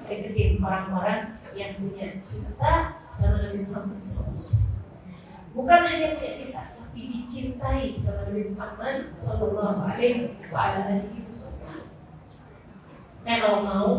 deketin 0.07 0.61
orang-orang 0.61 1.41
yang 1.57 1.73
punya 1.81 2.21
cinta 2.21 3.01
sama 3.11 3.49
Nabi 3.49 3.65
Muhammad 3.67 3.99
SAW. 3.99 4.61
Bukan 5.57 5.81
hanya 5.89 6.21
punya 6.21 6.33
cinta, 6.37 6.63
tapi 6.93 7.09
dicintai 7.09 7.97
sama 7.97 8.29
Nabi 8.29 8.53
Muhammad 8.53 9.17
Sallallahu 9.17 9.81
Alaihi 9.81 10.29
Wasallam. 10.53 11.89
Nah 13.25 13.37
kalau 13.41 13.61
mau 13.65 13.91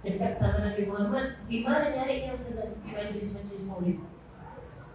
dekat 0.00 0.40
sama 0.40 0.64
Nabi 0.64 0.88
Muhammad, 0.88 1.36
di 1.44 1.60
mana 1.60 1.92
nyarinya 1.92 2.32
Ustazah? 2.32 2.72
Di 2.72 2.96
majlis-majlis 2.96 3.68
maulid. 3.68 4.00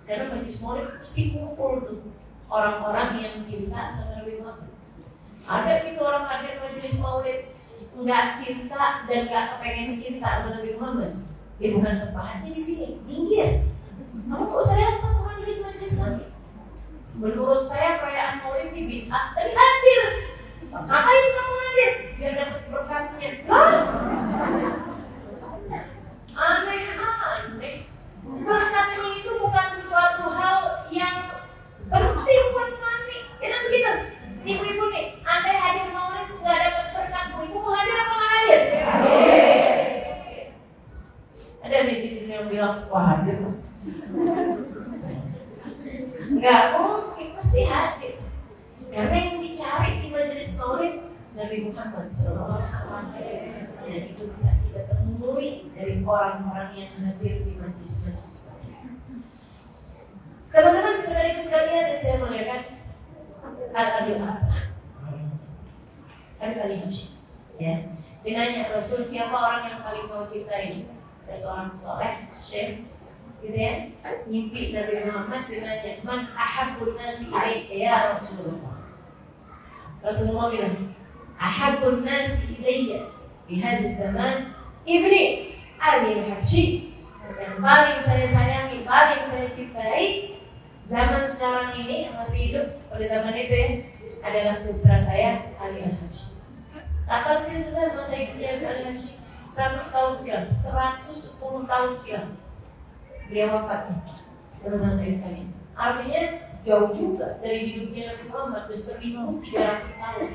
Karena 0.10 0.34
majlis 0.34 0.58
maulid 0.65 0.98
pasti 0.98 1.38
kumpul 1.38 1.86
tuh 1.86 2.10
orang-orang 2.50 3.22
yang 3.22 3.38
cinta 3.46 3.94
sama 3.94 4.26
Nabi 4.26 4.41
Muhammad. 4.41 4.74
Ada 5.46 5.86
itu 5.86 6.02
orang 6.02 6.26
hadir 6.26 6.58
majlis 6.58 6.98
maulid 7.06 7.54
nggak 8.02 8.26
cinta 8.41 9.06
dan 9.06 9.30
nggak 9.30 9.46
kepengen 9.54 9.94
cinta 9.94 10.41
sama 10.41 10.58
Nabi 10.58 10.74
Muhammad. 10.74 11.22
Ya 11.62 11.70
bukan 11.70 12.02
tempatnya 12.02 12.50
di 12.50 12.62
sini, 12.65 12.98
minggir. 13.06 13.62
Kamu 14.26 14.50
kok 14.50 14.65
saya 14.65 14.89
datang? 14.89 15.14
Menurut 17.15 17.63
saya 17.63 18.04
perayaan 18.04 18.43
maulid 18.43 18.75
ini 18.75 19.08
bid'ah, 19.08 19.32
tapi 19.32 19.51
hadir. 19.56 20.01
Ngapain 20.75 21.25
kamu 21.32 21.54
hadir? 21.56 21.91
Biar 22.19 22.34
dapat 22.36 22.62
berkatnya. 22.67 23.30
Hah? 23.47 23.71
Aneh-aneh. 26.36 27.88
Berkatnya 28.25 29.08
itu 29.15 29.32
bukan 29.39 29.67
sesuatu 29.80 30.28
hal 30.36 30.60
yang 30.91 31.32
penting 31.88 32.43
buat 32.51 32.71
kami. 32.75 33.17
Ya 33.39 33.47
kan 33.47 33.62
begitu? 33.71 33.93
Ibu-ibu 34.45 34.84
nih, 34.93 35.06
anda 35.25 35.51
hadir 35.58 35.89
maulid 35.95 36.30
nggak 36.30 36.60
dapat 36.62 36.86
berkatmu, 36.93 37.38
ibu 37.49 37.58
mau 37.63 37.73
hadir 37.73 37.97
apa 37.97 38.13
nggak 38.13 38.32
hadir? 38.36 38.62
Ada 41.65 41.78
nih 41.89 41.97
yang 42.30 42.45
bilang, 42.51 42.86
wah 42.93 43.17
hadir. 43.17 43.41
Nggak 46.25 46.62
mungkin, 46.78 47.28
pasti 47.34 47.65
hadir. 47.65 48.21
Karena 48.93 49.17
yang 49.17 49.38
dicari 49.41 49.91
di 49.97 50.08
majelis 50.13 50.54
maulid 50.62 50.95
Nabi 51.34 51.58
Muhammad 51.65 52.06
SAW. 52.13 52.62
Dan 53.86 54.01
itu 54.13 54.23
bisa 54.30 54.54
kita 54.65 54.93
temui 54.93 55.73
dari 55.73 55.95
orang-orang 56.06 56.70
yang 56.78 56.91
hadir 57.02 57.41
di 57.41 57.58
majelis-majelis 57.58 58.46
Teman-teman 60.56 61.04
saudari 61.04 61.36
sekalian 61.36 61.91
yang 61.91 62.00
saya 62.00 62.15
muliakan 62.24 62.62
Al-Abil 63.76 64.24
Habib 66.39 66.58
Ali 66.63 66.80
Hashim 66.80 67.12
ya. 67.60 67.91
Dia 68.24 68.72
Rasul 68.72 69.04
siapa 69.04 69.36
orang 69.36 69.68
yang 69.68 69.84
paling 69.84 70.08
kau 70.08 70.24
cintai 70.24 70.72
Ada 71.28 71.36
seorang 71.36 71.70
soleh 71.76 72.32
Syekh 72.39 72.88
gitu 73.44 73.52
ya. 73.52 73.91
Mimpi 74.32 74.72
Nabi 74.72 75.12
Muhammad 75.12 75.52
Dia 75.52 76.00
Man 76.08 76.24
ahabun 76.39 76.96
nasi 76.96 77.28
ilaika 77.28 77.76
ya 77.76 78.15
Rasulullah. 78.15 78.80
Rasulullah 80.08 80.48
bilang 80.56 80.96
Ahabun 81.36 82.08
nasi 82.08 82.63
ilaika 82.63 83.12
Di 83.52 83.60
hadis 83.60 84.00
zaman 84.00 84.56
Ibni 84.88 85.44
Ali 85.86 86.26
Habshi 86.26 86.63
Yang 87.38 87.56
paling 87.62 88.00
saya 88.02 88.26
sayangi 88.34 88.78
Paling 88.86 89.21
saya 89.30 89.48
cintai 89.54 90.36
zaman 90.86 91.34
sekarang 91.34 91.82
ini 91.82 92.10
yang 92.10 92.15
masih 92.17 92.39
hidup 92.50 92.67
pada 92.93 93.06
zaman 93.10 93.34
itu 93.34 93.54
ya 93.58 93.69
adalah 94.21 94.56
putra 94.65 94.98
saya 95.02 95.54
Ali 95.62 95.82
Al 95.86 95.93
Habsyi. 95.93 96.34
Kapan 97.06 97.38
sih 97.45 97.62
selesai 97.62 97.93
masa 97.93 98.13
hidupnya 98.17 98.48
Ali 98.58 98.63
Al 98.65 98.82
Habsyi? 98.93 99.13
100 99.56 99.93
tahun 99.93 100.13
silam, 100.19 100.45
110 100.52 101.71
tahun 101.71 101.91
silam. 101.95 102.28
Beliau 103.30 103.48
wafat 103.56 103.82
teman-teman 104.62 105.00
saya 105.02 105.12
sekalian. 105.13 105.48
Artinya 105.74 106.24
jauh 106.65 106.89
juga 106.93 107.28
dari 107.41 107.60
hidupnya 107.71 108.13
Nabi 108.13 108.24
Muhammad 108.30 108.63
sudah 108.74 108.98
1300 109.02 110.02
tahun. 110.02 110.30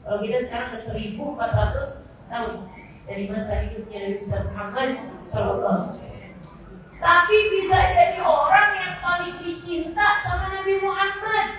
Kalau 0.00 0.18
kita 0.24 0.38
sekarang 0.48 0.70
sudah 0.76 0.96
1400 0.98 2.28
tahun. 2.28 2.56
Dari 3.10 3.26
masa 3.26 3.66
hidupnya 3.66 4.06
Nabi 4.06 4.22
besar 4.22 4.46
Muhammad 4.54 5.02
Sallallahu 5.18 5.82
Alaihi 5.82 5.98
Wasallam. 5.98 6.32
Tapi 7.02 7.36
bisa 7.58 7.78
jadi 7.90 8.22
orang 8.22 8.70
yang 8.78 8.94
paling 9.02 9.36
dicinta 9.42 10.22
sama 10.22 10.54
Nabi 10.54 10.78
Muhammad. 10.78 11.58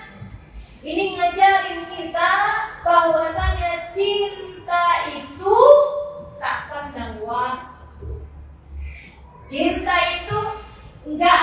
Ini 0.80 1.12
ngajarin 1.12 1.92
kita 1.92 2.32
bahwasanya 2.80 3.92
cinta 3.92 5.12
itu 5.12 5.56
tak 6.40 6.72
pandang 6.72 7.20
waktu. 7.20 8.16
Cinta 9.44 9.96
itu 10.24 10.40
nggak 11.04 11.42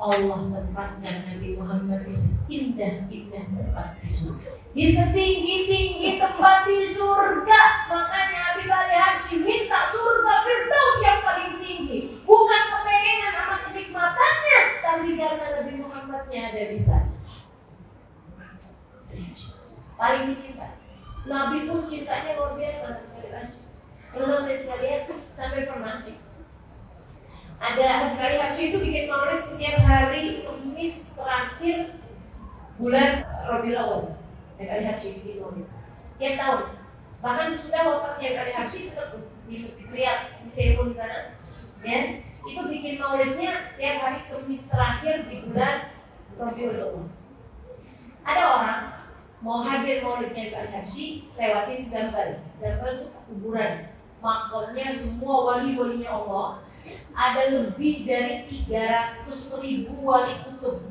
Allah 0.00 0.40
tempatkan 0.48 1.28
Nabi 1.28 1.60
Muhammad 1.60 2.08
di 2.08 2.14
seindah-indah 2.16 3.44
tempat 3.52 4.00
di 4.00 4.08
surga. 4.08 4.50
Di 4.72 4.84
setinggi-tinggi 4.88 6.16
tempat 6.16 6.64
di 6.64 6.88
surga. 6.88 7.60
Makanya 7.92 8.38
Nabi 8.40 8.64
Ali 8.72 8.96
Haji 8.96 9.34
minta 9.44 9.84
surga 9.84 10.32
Firdaus 10.40 10.96
yang 11.04 11.20
paling 11.20 11.52
tinggi. 11.60 11.98
Bukan 12.24 12.62
kepengenan 12.72 13.32
sama 13.36 13.56
kenikmatannya, 13.68 14.60
tapi 14.80 15.08
karena 15.20 15.46
Nabi 15.60 15.74
Muhammadnya 15.84 16.40
ada 16.48 16.62
di 16.72 16.78
sana. 16.80 17.12
Paling 20.00 20.32
dicinta. 20.32 20.80
Nabi 21.28 21.68
pun 21.68 21.84
cintanya 21.84 22.40
luar 22.40 22.56
biasa 22.56 23.04
Nabi 23.04 23.28
Haji. 23.36 23.60
Kalau 24.16 24.40
saya 24.48 24.56
sekalian 24.56 25.12
sampai 25.36 25.68
pernah 25.68 26.08
ada 27.60 28.16
hari 28.16 28.40
Haji 28.40 28.62
itu 28.72 28.78
bikin 28.80 29.04
maulid 29.12 29.44
setiap 29.44 29.84
hari 29.84 30.40
Kamis 30.48 31.12
terakhir 31.12 31.92
bulan 32.80 33.28
Rabiul 33.44 33.76
Awal. 33.76 34.02
Hari 34.56 34.84
Haji 34.88 35.06
bikin 35.20 35.44
maulid 35.44 35.68
tiap 36.16 36.34
tahun. 36.40 36.60
Bahkan 37.20 37.48
sudah 37.52 37.82
wafatnya 37.84 38.40
hari 38.40 38.52
Haji 38.56 38.78
tetap 38.88 39.12
di 39.44 39.60
Masjid 39.60 39.86
Riyadh 39.92 40.24
di 40.40 40.48
Seibun 40.48 40.96
sana. 40.96 41.36
Ya, 41.84 42.24
itu 42.48 42.60
bikin 42.64 42.96
maulidnya 42.96 43.68
setiap 43.68 43.96
hari 44.08 44.20
Kamis 44.32 44.64
terakhir 44.72 45.28
di 45.28 45.44
bulan 45.44 45.92
Rabiul 46.40 46.80
Awal. 46.80 47.04
Ada 48.24 48.42
orang 48.56 48.82
mau 49.44 49.60
hadir 49.60 50.00
maulidnya 50.00 50.48
Hari 50.56 50.80
Haji 50.80 51.28
lewatin 51.36 51.80
Zambal. 51.92 52.40
Zambal 52.56 53.04
itu 53.04 53.08
kuburan 53.28 53.88
makamnya 54.24 54.92
semua 54.92 55.36
wali-walinya 55.48 56.08
Allah 56.12 56.60
ada 57.14 57.42
lebih 57.52 58.08
dari 58.08 58.48
300 58.68 59.28
ribu 59.60 59.94
wali 60.04 60.34
kutub 60.46 60.86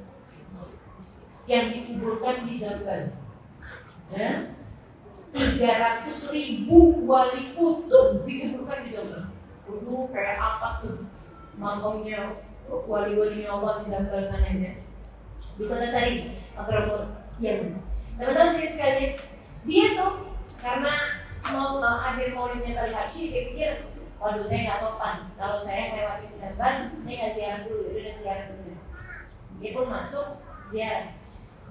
yang 1.50 1.74
dikuburkan 1.74 2.46
di 2.46 2.54
Zambal. 2.60 3.02
Ya? 4.14 4.54
300 5.34 6.14
ribu 6.34 7.06
wali 7.10 7.50
kutub 7.54 8.24
dikuburkan 8.28 8.86
di 8.86 8.90
Zambal. 8.90 9.24
Dulu 9.66 10.10
kayak 10.14 10.38
apa 10.38 10.82
tuh 10.86 11.06
makamnya 11.58 12.38
wali-walinya 12.70 13.58
Allah 13.58 13.74
di 13.82 13.86
Zambal 13.90 14.22
sana 14.30 14.50
ya. 14.54 14.74
Di 15.40 15.64
kota 15.66 15.88
tadi, 15.90 16.36
Akrabot 16.60 17.16
yang 17.40 17.80
Teman-teman 18.20 18.52
sini 18.52 18.70
sekali, 18.76 19.06
dia 19.64 19.96
tuh 19.96 20.28
karena 20.60 20.92
mau 21.56 21.80
hadir 21.80 22.36
maulidnya 22.36 22.76
kali 22.76 22.92
haji, 22.92 23.22
dia 23.32 23.42
pikir, 23.48 23.72
waduh 24.20 24.44
saya 24.44 24.60
nggak 24.68 24.82
sopan. 24.84 25.18
Kalau 25.40 25.56
saya 25.56 25.96
lewatin 25.96 26.36
jamban, 26.36 26.92
saya 27.00 27.16
nggak 27.16 27.34
ziarah 27.36 27.60
dulu, 27.66 27.84
dia 27.90 28.00
udah 28.04 28.16
ziarah 28.20 28.46
dulu. 28.52 28.72
Dia 29.60 29.72
pun 29.76 29.86
masuk 29.88 30.28
ziarah. 30.68 31.08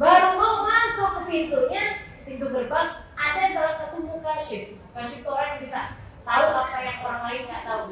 Baru 0.01 0.29
mau 0.41 0.65
masuk 0.65 1.09
ke 1.13 1.21
pintunya, 1.29 1.85
pintu 2.25 2.47
gerbang, 2.49 3.05
ada 3.19 3.43
salah 3.53 3.75
satu 3.77 4.01
muka 4.01 4.33
shift. 4.41 4.81
Muka 4.91 5.01
shift 5.05 5.23
itu 5.27 5.31
orang 5.31 5.59
yang 5.59 5.63
bisa 5.63 5.81
tahu 6.25 6.47
apa 6.55 6.77
yang 6.81 6.99
orang 7.05 7.23
lain 7.29 7.43
nggak 7.51 7.65
tahu. 7.69 7.83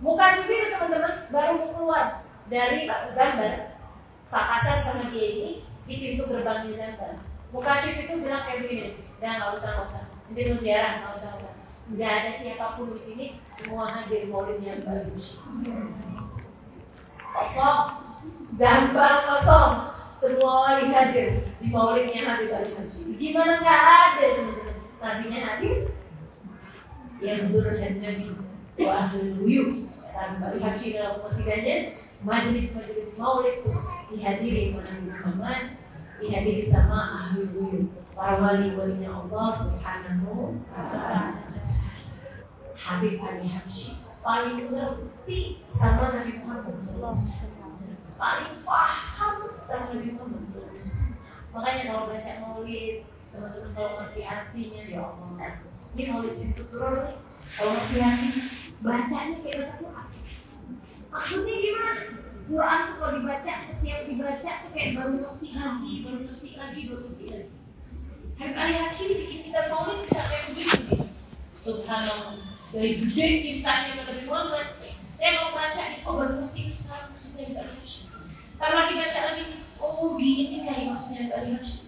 Muka 0.00 0.26
shift 0.32 0.50
itu 0.50 0.66
teman-teman 0.72 1.14
baru 1.28 1.52
mau 1.60 1.70
keluar 1.76 2.04
dari 2.46 2.88
Zambar, 3.12 3.74
Pak 4.30 4.46
Hasan 4.54 4.86
sama 4.86 5.10
dia 5.10 5.26
ini 5.34 5.50
di 5.84 5.94
pintu 6.00 6.30
gerbangnya 6.30 6.72
Zambar. 6.72 7.18
Muka 7.52 7.72
shift 7.82 8.08
itu 8.08 8.24
bilang 8.24 8.46
kayak 8.46 8.64
begini, 8.64 8.96
udah 9.18 9.30
nggak 9.36 9.50
usah 9.52 9.68
nggak 9.74 9.88
usah, 9.88 10.02
nanti 10.30 10.40
mau 10.46 10.58
ziarah 10.58 10.92
nggak 11.02 11.12
usah 11.16 11.28
nggak 11.28 11.42
usah. 11.42 11.45
Nggak 11.86 12.10
ada 12.10 12.30
siapa 12.34 12.74
pun 12.74 12.90
di 12.90 12.98
sini, 12.98 13.26
semua 13.54 13.86
hadir 13.86 14.26
maulidnya 14.26 14.82
bagus. 14.82 15.38
Kosong, 17.30 18.06
Zambar 18.58 19.26
kosong, 19.28 19.94
semua 20.16 20.52
wali 20.66 20.90
hadir 20.90 21.44
di 21.60 21.68
maulidnya 21.70 22.24
Habib 22.24 22.50
Ali 22.50 22.72
Haji. 22.74 23.00
Gimana 23.20 23.60
nggak 23.62 23.82
ada 23.84 24.26
teman-teman? 24.34 25.44
Hadir, 25.44 25.92
yang 27.22 27.52
berhan 27.54 28.02
Nabi 28.02 28.34
wa 28.80 28.92
ahlul 28.96 29.30
buyut. 29.38 29.70
Habib 30.10 30.40
Ali 30.42 30.58
Haji 30.58 30.86
dalam 30.96 31.22
qasidahnya 31.22 31.76
majlis-majlis 32.24 33.14
maulid 33.20 33.62
dihadiri 34.10 34.74
oleh 34.74 34.96
Muhammad, 35.06 35.78
dihadiri 36.18 36.64
sama 36.64 37.20
ahlul 37.20 37.52
buyut, 37.52 37.86
para 38.16 38.40
wali-walinya 38.42 39.22
Allah 39.22 39.48
Subhanahu 39.52 40.56
wa 40.72 40.82
taala. 40.90 41.45
Habib 42.86 43.18
Ali 43.18 43.50
Haji 43.50 43.98
paling 44.22 44.70
ngerti 44.70 45.58
sama 45.66 46.14
Nabi 46.14 46.38
Muhammad 46.38 46.78
SAW 46.78 47.18
paling 48.14 48.54
paham 48.62 49.50
sama 49.58 49.90
Nabi 49.90 50.14
Muhammad 50.14 50.46
SAW 50.46 51.10
makanya 51.50 51.82
kalau 51.90 52.06
baca 52.06 52.30
maulid 52.46 53.02
teman-teman 53.34 53.70
kalau 53.74 53.90
ngerti 53.98 54.22
artinya 54.22 54.82
ya 54.86 54.98
Allah 55.02 55.50
ini 55.98 56.02
maulid 56.14 56.38
itu 56.38 56.62
turun 56.70 57.10
kalau 57.58 57.70
ngerti 57.74 57.98
arti 57.98 58.28
bacanya 58.86 59.36
kayak 59.42 59.56
baca 59.66 59.74
Quran. 59.82 60.06
Maksudnya 61.10 61.54
gimana? 61.58 62.02
Quran 62.46 62.78
tuh 62.86 62.94
kalau 63.02 63.12
dibaca 63.18 63.52
setiap 63.66 64.00
dibaca 64.06 64.50
tuh 64.62 64.70
kayak 64.70 64.90
baru 64.94 65.12
ngerti 65.18 65.48
lagi 65.58 65.92
baru 66.06 66.18
ngerti 66.22 66.50
lagi 66.54 66.80
baru 66.86 67.02
ngerti 67.10 67.26
lagi. 67.34 67.50
Habib 68.36 68.56
Ali 68.60 68.74
Hakim 68.78 69.08
bikin 69.10 69.40
kita 69.50 69.60
maulid 69.72 69.98
bisa 70.06 70.22
kayak 70.28 70.44
begitu 70.52 70.78
Subhanallah 71.56 72.55
dari 72.74 72.90
gede 72.98 73.26
cintanya 73.42 73.94
pada 74.02 74.10
Nabi 74.10 74.24
Muhammad 74.26 74.66
saya 75.16 75.30
mau 75.40 75.54
baca 75.54 75.82
ini 75.86 75.98
oh 76.02 76.12
baru 76.18 76.32
ngerti 76.42 76.58
ini 76.66 76.74
sekarang 76.74 77.08
maksudnya 77.14 77.42
Habib 77.46 77.58
Ali 77.62 77.72
Hakim 77.78 78.04
Ntar 78.56 78.70
lagi 78.72 78.92
baca 78.98 79.18
lagi 79.22 79.44
oh 79.78 80.16
gini 80.18 80.58
kali 80.66 80.82
maksudnya 80.90 81.18
Habib 81.24 81.34
Ali 81.38 81.48
Hakim 81.54 81.78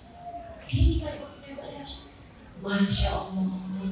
gini 0.70 0.94
kali 1.02 1.16
maksudnya 1.18 1.48
Habib 1.50 1.64
Ali 1.66 1.76
Hakim 1.82 2.02
Masya 2.58 3.08
Allah 3.14 3.44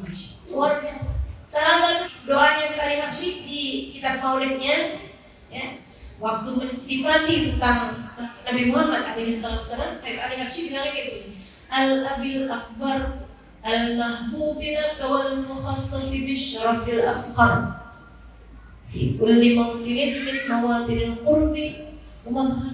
Masya 0.03 0.29
Allah. 0.35 0.44
luar 0.51 0.72
biasa. 0.83 1.11
Salah 1.46 1.77
satu 1.83 2.05
doanya 2.27 2.70
Habib 2.70 2.81
Ali 2.81 2.96
Hakim 3.03 3.35
di 3.46 3.62
kitab 3.94 4.22
maulidnya 4.22 5.03
ya 5.51 5.66
waktu 6.22 6.49
mensifati 6.55 7.35
tentang 7.53 8.09
Nabi 8.46 8.62
Muhammad 8.70 9.05
alaihi 9.05 9.35
salam 9.35 9.99
Habib 10.01 10.18
Ali 10.22 10.37
Hakim 10.38 10.70
bilangnya 10.70 10.90
kayak 10.94 11.07
begini 11.12 11.37
Al-Abil 11.66 12.46
Akbar 12.46 13.26
المحبوب 13.67 14.62
لك 14.62 15.00
والمخصص 15.12 16.06
بالشرف 16.06 16.89
الأفخر 16.89 17.71
في 18.93 19.17
كل 19.19 19.56
موطن 19.56 19.89
من 20.26 20.38
مواطن 20.50 20.97
القرب 20.97 21.56
ومظهر 22.26 22.71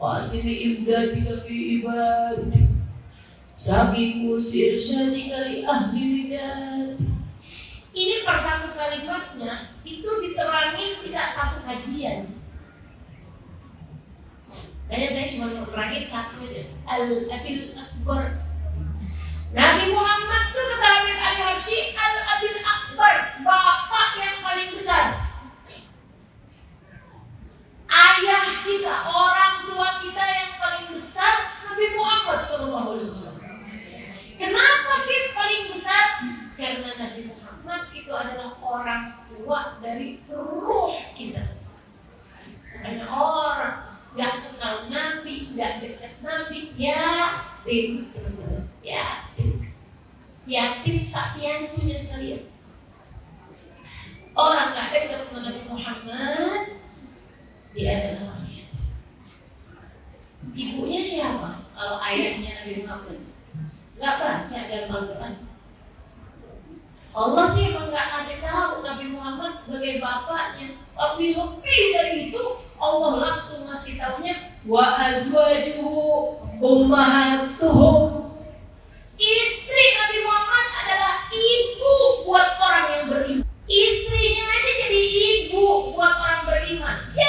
قاسم 0.00 0.48
إمدادك 0.66 1.38
في 1.38 1.82
عبادتك 1.86 2.68
ساقي 3.56 4.12
كرسي 4.12 4.74
إرشادك 4.74 5.28
لأهل 5.28 5.94
ودادك 5.94 7.18
ini 7.98 8.22
per 8.22 8.38
satu 8.38 8.70
kalimatnya 8.78 9.74
itu 9.82 10.06
diterangin 10.22 11.02
bisa 11.02 11.18
satu 11.34 11.58
kajian. 11.66 12.30
Kayaknya 14.86 15.08
saya 15.10 15.26
cuma 15.34 15.46
mau 15.50 15.66
terangin 15.66 16.06
satu 16.06 16.46
aja. 16.46 16.62
Al-Abil 16.86 17.74
Akbar 17.74 18.41
Nabi 19.53 19.93
Muhammad 19.93 20.43
itu 20.49 20.61
kata 20.65 20.87
Habib 20.89 21.17
Ali 21.21 21.39
Habsyi 21.45 21.79
Al 21.93 22.15
Abil 22.25 22.57
Akbar, 22.57 23.15
bapak 23.45 24.09
yang 24.17 24.37
paling 24.41 24.69
besar. 24.73 25.13
Ayah 27.85 28.65
kita, 28.65 28.93
orang 29.05 29.53
tua 29.69 29.89
kita 30.01 30.25
yang 30.25 30.51
paling 30.57 30.87
besar 30.89 31.53
Nabi 31.69 31.85
Muhammad 31.93 32.41
Sallallahu 32.41 32.97
Alaihi 32.97 33.05
Wasallam. 33.13 33.37
Kenapa 34.41 34.93
dia 35.05 35.21
paling 35.37 35.63
besar? 35.69 36.05
Karena 36.57 36.89
Nabi 36.97 37.21
Muhammad 37.29 37.81
itu 37.93 38.09
adalah 38.09 38.57
orang 38.57 39.03
tua 39.29 39.77
dari 39.85 40.17
ruh 40.33 40.97
kita. 41.13 41.45
Hanya 42.81 43.05
orang 43.05 43.93
nggak 44.17 44.33
kenal 44.41 44.89
Nabi, 44.89 45.53
nggak 45.53 45.85
dekat 45.85 46.13
Nabi, 46.25 46.73
ya 46.73 47.37
tim 47.61 48.12
yatim 50.49 51.07
sakyantunya 51.07 51.95
sekalian. 51.95 52.43
Orang 54.33 54.73
nggak 54.73 54.89
dekat 54.91 55.19
dengan 55.29 55.43
Nabi 55.45 55.61
Muhammad, 55.69 56.61
dia 57.77 57.89
adalah 57.93 58.33
orang 58.33 58.49
yatim. 58.49 58.83
Ibunya 60.53 61.01
siapa? 61.05 61.61
Kalau 61.77 61.97
ayahnya 62.01 62.51
Nabi 62.61 62.73
Muhammad, 62.81 63.19
nggak 63.97 64.15
baca 64.19 64.59
dalam 64.67 64.89
Al-Quran. 64.89 65.33
Allah 67.13 67.45
sih 67.45 67.69
emang 67.69 67.93
nggak 67.93 68.09
kasih 68.09 68.41
tahu 68.41 68.81
Nabi 68.81 69.05
Muhammad 69.13 69.53
sebagai 69.53 70.01
bapaknya, 70.01 70.73
tapi 70.97 71.37
lebih 71.37 71.81
dari 71.93 72.33
itu 72.33 72.43
Allah 72.81 73.13
langsung 73.21 73.69
ngasih 73.69 74.01
tahunya 74.01 74.33
wa 74.65 74.81
azwajuhu 74.97 75.93
ummahatuhum. 76.57 78.33
Istri 79.13 79.85
Nabi 79.93 80.17
Muhammad 80.25 80.67
adalah 80.83 81.15
ibu 81.29 81.93
buat 82.25 82.49
orang 82.57 82.85
yang 82.89 83.05
beriman. 83.13 83.47
Istrinya 83.69 84.43
aja 84.49 84.71
jadi 84.89 85.01
ibu 85.05 85.65
buat 85.91 86.13
orang 86.15 86.41
beriman. 86.47 86.97
Siapa 87.03 87.22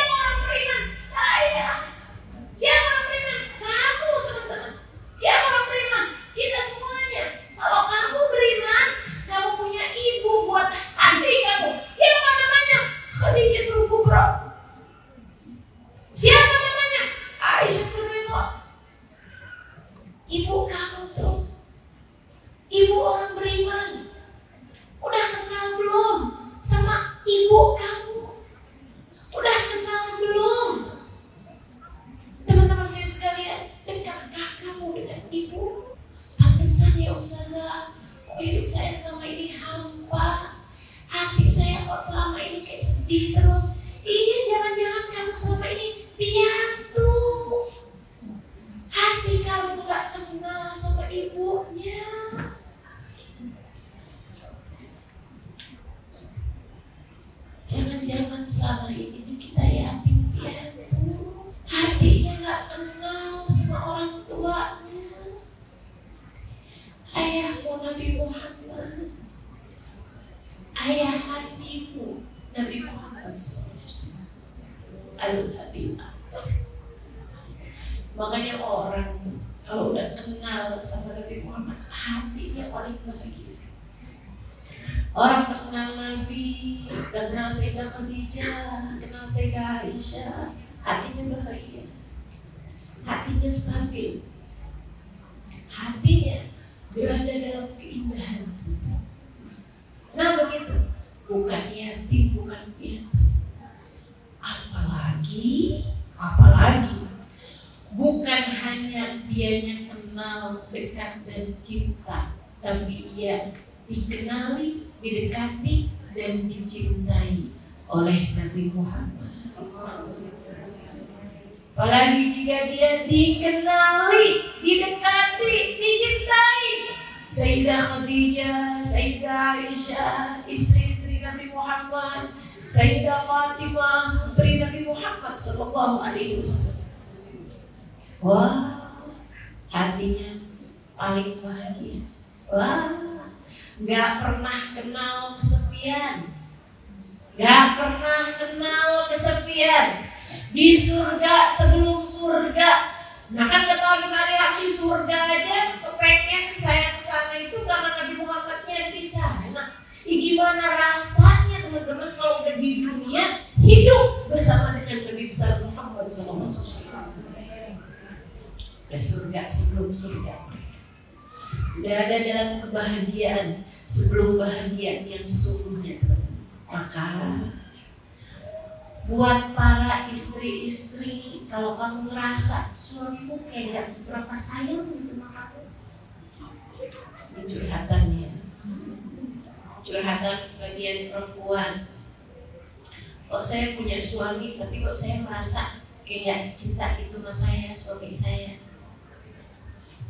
suami 194.05 194.61
tapi 194.61 194.85
kok 194.85 194.93
saya 194.93 195.25
merasa 195.25 195.81
kayak 196.05 196.53
cinta 196.53 197.01
itu 197.01 197.17
sama 197.17 197.33
saya 197.33 197.73
suami 197.73 198.13
saya. 198.13 198.53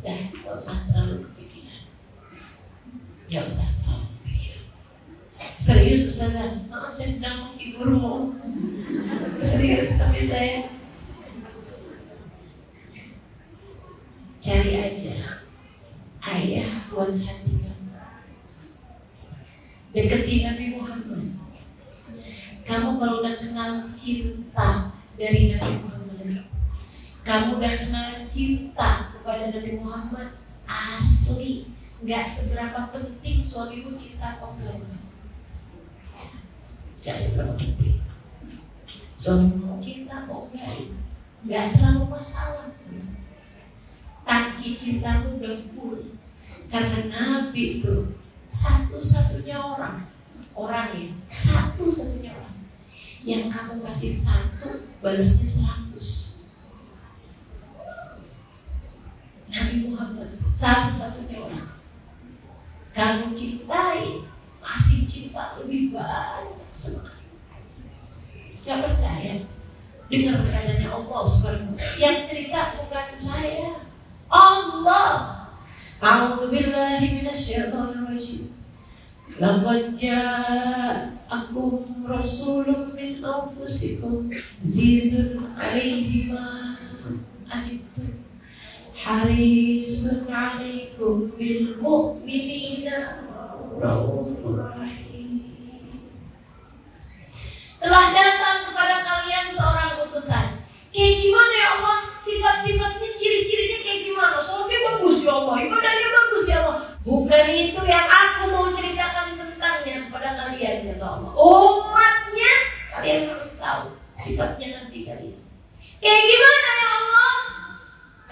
Ya 0.03 0.29
gak 0.35 0.59
usah 0.59 0.77
terlalu 0.91 1.23
kepikiran. 1.31 1.83
Gak 3.31 3.47
usah 3.47 3.67
terlalu 3.79 4.07
kepikiran. 4.19 4.63
Serius 5.57 6.03
Ustazah? 6.11 6.51
Oh, 6.75 6.91
saya 6.91 7.09
sedang 7.09 7.37
menghiburmu. 7.47 8.35
Serius 9.39 9.95
tapi 9.95 10.19
saya 10.19 10.75
cari 14.45 14.73
aja 14.77 15.17
ayah 16.37 16.69
buat 16.93 17.17
hati 17.17 17.53
kamu. 17.65 17.97
Deketi 19.97 20.35
Nabi 20.45 20.64
Muhammad 20.64 20.64
kamu 22.65 22.97
kalau 22.97 23.21
udah 23.21 23.37
kenal 23.37 23.93
cinta 23.93 24.89
dari 25.21 25.53
Nabi 25.53 25.85
Muhammad. 25.85 26.49
Kamu 27.21 27.61
udah 27.61 27.75
kenal 27.77 28.09
cinta 28.33 29.13
kepada 29.13 29.53
Nabi 29.53 29.73
Muhammad 29.77 30.33
asli. 30.65 31.69
Nggak 32.01 32.25
seberapa 32.25 32.89
penting 32.89 33.45
suamimu 33.45 33.93
cinta 33.93 34.41
apa 34.41 34.57
enggak? 34.57 34.81
Nggak 37.05 37.17
seberapa 37.21 37.53
penting. 37.61 38.01
Suamimu 39.13 39.77
cinta 39.85 40.25
apa 40.25 40.33
enggak? 40.49 40.89
Nggak 41.45 41.67
terlalu 41.77 42.03
masalah. 42.09 42.73
Tangki 44.25 44.73
cintamu 44.73 45.37
udah 45.37 45.53
full. 45.53 46.17
Karena 46.73 47.13
Nabi 47.13 47.77
itu 47.77 48.17
satu-satunya 48.49 49.61
orang. 49.61 50.09
Orang 50.57 50.97
ya 50.97 51.13
satu-satunya 51.29 52.33
orang 52.33 52.44
yang 53.25 53.49
kamu 53.49 53.81
kasih 53.81 54.13
satu 54.13 54.85
balasnya 55.01 55.49
seratus. 55.49 56.09
Nabi 59.49 59.89
Muhammad 59.89 60.31
satu-satunya 60.53 61.41
orang. 61.41 61.69
Kamu 62.93 63.33
cintai 63.33 64.29
kasih 64.61 65.01
cinta 65.09 65.57
lebih 65.59 65.97
banyak 65.97 66.65
kamu 66.75 67.01
gak 68.65 68.81
percaya? 68.81 69.35
Dengar 70.09 70.41
katanya 70.49 70.89
Allah 70.93 71.23
subhanahu 71.25 71.77
yang 71.97 72.25
cerita 72.25 72.77
bukan 72.81 73.09
saya. 73.17 73.77
Allah. 74.29 75.49
A'udzu 76.05 76.53
billahi 76.53 77.23
minasyaitonir 77.23 78.05
rajim 78.05 78.53
Laqad 79.41 79.97
ja'akum 79.97 81.14
rasulun 82.05 82.93
min 82.97 83.25
anfusikum 83.25 84.29
zizun 84.63 85.41
'alaihi 85.57 86.29
ma 86.29 86.77
anittum 87.49 88.25
harisun 89.05 90.29
alaikum 90.33 91.33
bil 91.37 91.77
mu'minina 91.81 93.21
raufur 93.77 94.57
rahim. 94.73 95.45
Telah 97.85 98.07
datang 98.17 98.59
kepada 98.71 98.97
kalian 99.05 99.47
seorang 99.53 100.01
utusan. 100.09 100.47
Kayak 100.95 101.15
gimana 101.21 101.55
ya 101.59 101.69
Allah? 101.77 101.99
Sifat-sifatnya 102.17 103.11
ciri-cirinya 103.13 103.79
kayak 103.85 104.01
gimana? 104.09 104.37
Soalnya 104.41 104.79
bagus 104.89 105.21
ya 105.21 105.37
Allah. 105.37 105.57
Ibadahnya 105.69 106.09
bagus 106.09 106.45
ya 106.49 106.57
Allah. 106.65 106.79
Bukan 107.05 107.47
itu 107.53 107.83
yang 107.85 108.09
aku 108.09 108.43
mau 108.57 108.67
ceritakan 108.73 108.84
umatnya 111.35 112.53
kalian 112.95 113.35
harus 113.35 113.59
tahu 113.59 113.91
sifatnya 114.15 114.79
nanti 114.79 115.03
kalian. 115.03 115.41
Kayak 115.99 116.23
gimana 116.31 116.71
ya 116.71 116.89
Allah? 116.95 117.35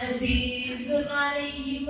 Azizun 0.03 1.07
alaihi 1.11 1.83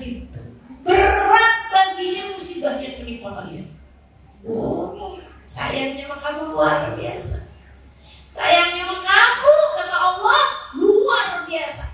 itu 0.00 0.42
berat 0.80 1.54
baginya 1.68 2.32
musibah 2.32 2.80
yang 2.80 3.04
menimpa 3.04 3.28
kalian. 3.36 3.68
Oh 4.48 5.20
sayangnya 5.44 6.08
mah 6.08 6.20
kamu 6.22 6.56
luar 6.56 6.96
biasa. 6.96 7.44
Sayangnya 8.30 8.88
mah 8.88 9.00
kamu 9.04 9.54
kata 9.76 9.96
Allah 9.98 10.42
luar 10.78 11.28
biasa 11.44 11.89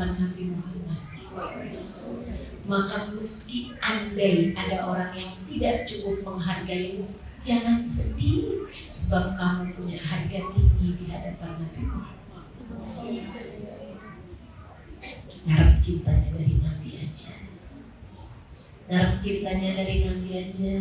hadapan 0.00 0.16
Nabi 0.16 0.42
Muhammad 0.56 1.00
maka 2.64 3.12
meski 3.12 3.74
andai 3.84 4.56
ada 4.56 4.88
orang 4.88 5.12
yang 5.12 5.32
tidak 5.44 5.84
cukup 5.84 6.22
menghargaimu, 6.22 7.02
jangan 7.42 7.82
sedih 7.82 8.70
sebab 8.86 9.34
kamu 9.34 9.74
punya 9.74 9.98
harga 9.98 10.38
tinggi 10.54 10.88
di 10.96 11.04
hadapan 11.10 11.66
Nabi 11.66 11.82
Muhammad. 11.82 12.46
Ngarep 15.40 15.72
cintanya 15.82 16.28
dari 16.30 16.54
Nabi 16.62 16.90
aja. 17.04 17.32
Ngarep 18.86 19.14
cintanya 19.18 19.70
dari 19.74 19.96
Nabi 20.06 20.30
aja. 20.46 20.74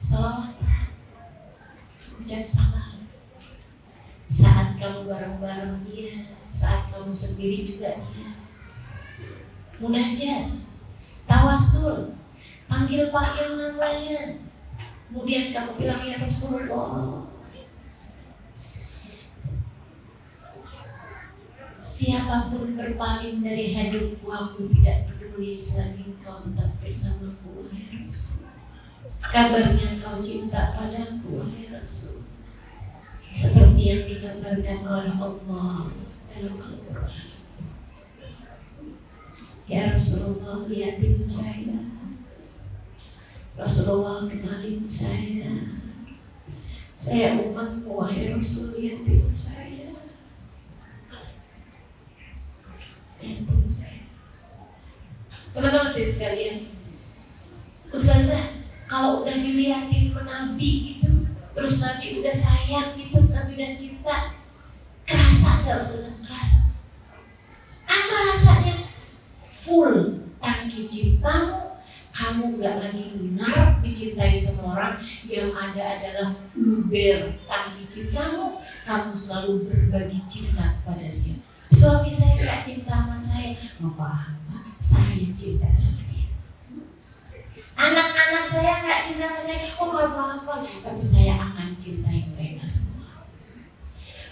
Salawatan. 0.00 0.88
Ucap 2.24 2.42
salam. 2.46 2.93
Kamu 4.84 5.08
bareng-bareng 5.08 5.80
dia, 5.88 6.28
saat 6.52 6.92
kamu 6.92 7.08
sendiri 7.08 7.64
juga 7.64 7.96
dia 7.96 8.44
munajat, 9.80 10.60
tawasul, 11.24 12.12
panggil-panggil 12.68 13.48
namanya. 13.56 14.44
Kemudian 15.08 15.56
kamu 15.56 15.72
bilang 15.80 16.04
ya 16.04 16.20
Rasulullah. 16.20 17.24
Siapa 21.80 22.52
pun 22.52 22.76
berpaling 22.76 23.40
dari 23.40 23.72
hadupku 23.72 24.28
aku 24.28 24.68
tidak 24.68 25.08
peduli 25.08 25.56
selagi 25.56 26.12
kau 26.20 26.44
tetap 26.44 26.76
bersamaku. 26.84 27.72
Kabarnya 29.24 29.96
kau 29.96 30.20
cinta 30.20 30.76
padaku 30.76 31.48
Rasul. 31.72 32.03
Seperti 33.34 33.82
yang 33.82 34.06
dikabarkan 34.06 34.78
oleh 34.86 35.10
Allah 35.18 35.90
dalam 36.30 36.54
Al-Quran. 36.54 37.10
Ya 39.66 39.90
Rasulullah 39.90 40.70
lihatin 40.70 41.26
saya. 41.26 41.82
Rasulullah 43.58 44.30
kenalin 44.30 44.86
saya. 44.86 45.50
Saya 46.94 47.42
umat 47.42 47.82
Wahai 47.82 48.30
Rasul 48.30 48.78
lihatin 48.78 49.26
saya. 49.34 49.90
Saya. 53.66 53.84
Teman-teman 55.54 55.86
saya 55.86 56.06
sekalian 56.10 56.66
Ustazah 57.94 58.42
Kalau 58.90 59.22
udah 59.22 59.38
dilihatin 59.38 60.10
menabi 60.10 60.98
gitu 60.98 61.23
Terus 61.54 61.74
Nabi 61.80 62.18
udah 62.18 62.34
sayang 62.34 62.88
gitu 62.98 63.18
Nabi 63.30 63.54
udah 63.54 63.72
cinta. 63.78 64.16
Kerasa 65.06 65.62
gak 65.62 65.78
Ustazah? 65.78 66.14
Kerasa. 66.26 66.58
Apa 67.86 68.16
rasanya? 68.34 68.74
full. 69.64 70.20
Tangki 70.44 70.84
cintamu 70.84 71.80
kamu 72.12 72.60
gak 72.60 72.76
lagi 72.84 73.16
ngarep 73.32 73.80
dicintai 73.80 74.36
semua 74.36 74.76
orang. 74.76 74.94
Yang 75.24 75.50
ada 75.56 75.82
adalah 75.98 76.28
luber 76.52 77.32
tangki 77.48 77.84
cintamu 77.88 78.60
kamu 78.84 79.10
selalu 79.16 79.52
berbagi 79.66 80.20
cinta 80.28 80.76
pada 80.84 81.08
siapa. 81.08 81.40
Suami 81.72 82.12
saya 82.12 82.44
gak 82.44 82.60
cinta 82.68 82.92
sama 82.92 83.16
saya. 83.16 83.56
Mau 83.80 83.96
paham 83.96 84.36
saya 84.76 85.26
cinta 85.32 85.72
sama 85.74 86.03
anak-anak 87.74 88.44
saya 88.46 88.72
gak 88.82 89.00
cinta 89.02 89.26
sama 89.30 89.40
saya 89.40 89.58
oh 89.78 89.88
gak 89.90 90.08
apa-apa 90.10 90.52
tapi 90.62 91.02
saya 91.02 91.34
akan 91.38 91.68
cintai 91.78 92.26
mereka 92.34 92.64
semua 92.66 93.26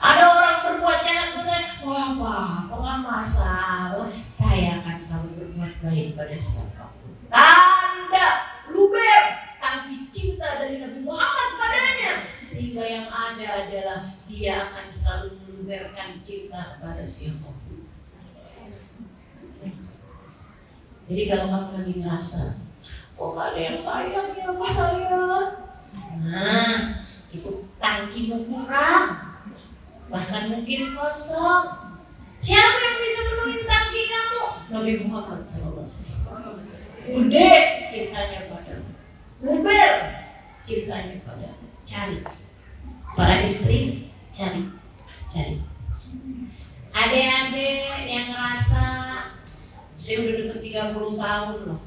ada 0.03 0.22
orang 0.30 0.59
berbuat 0.66 0.99
jahat 1.07 1.28
sama 1.34 1.43
saya 1.43 1.62
oh 1.82 1.95
apa-apa 1.95 2.74
gak 2.74 3.01
masalah 3.03 4.07
saya 4.32 4.82
akan 4.82 4.97
selalu 4.99 5.28
berbuat 5.38 5.72
baik 5.84 6.09
pada 6.18 6.34
siapa 6.34 6.90
pun. 6.99 7.12
Tanda 7.30 8.28
luber 8.74 9.22
tangki 9.62 10.11
cinta 10.11 10.59
dari 10.59 10.82
Nabi 10.82 11.05
Muhammad 11.07 11.51
padanya. 11.61 12.26
Sehingga 12.43 12.82
yang 12.82 13.07
ada 13.07 13.68
adalah 13.68 14.01
dia 14.26 14.66
akan 14.66 14.86
selalu 14.90 15.28
meluberkan 15.47 16.18
cinta 16.26 16.80
pada 16.82 17.07
siapa 17.07 17.49
pun. 17.49 17.71
Jadi 21.12 21.28
kalau 21.28 21.44
kamu 21.52 21.70
lagi 21.76 21.94
ngerasa, 22.00 22.56
kok 23.20 23.28
gak 23.36 23.52
ada 23.52 23.60
yang 23.60 23.76
sayang 23.76 24.32
ya 24.32 24.48
sama 24.48 24.64
saya? 24.64 25.20
Nah, 26.24 27.04
itu 27.28 27.68
tangkimu 27.76 28.48
kurang. 28.48 29.20
Bahkan 30.08 30.42
mungkin 30.48 30.96
kosong. 30.96 31.68
Siapa 32.40 32.76
yang 32.80 32.96
bisa 33.04 33.20
menuhin 33.28 33.62
tangki 33.68 34.02
kamu? 34.08 34.44
Nabi 34.72 34.92
Muhammad 35.04 35.44
SAW. 35.44 35.84
Gede 37.04 37.52
cintanya 37.92 38.48
pada 38.48 38.80
Luber 39.44 39.92
cintanya 40.64 41.20
pada 41.28 41.52
Cari. 41.84 42.24
Para 43.12 43.44
istri 43.44 44.08
cari, 44.32 44.64
cari. 45.28 45.60
Adik-adik 46.96 48.00
yang 48.08 48.32
ngerasa 48.32 49.01
saya 50.03 50.18
udah 50.26 50.34
deket 50.34 50.59
30 50.66 51.14
tahun 51.14 51.57
loh. 51.62 51.80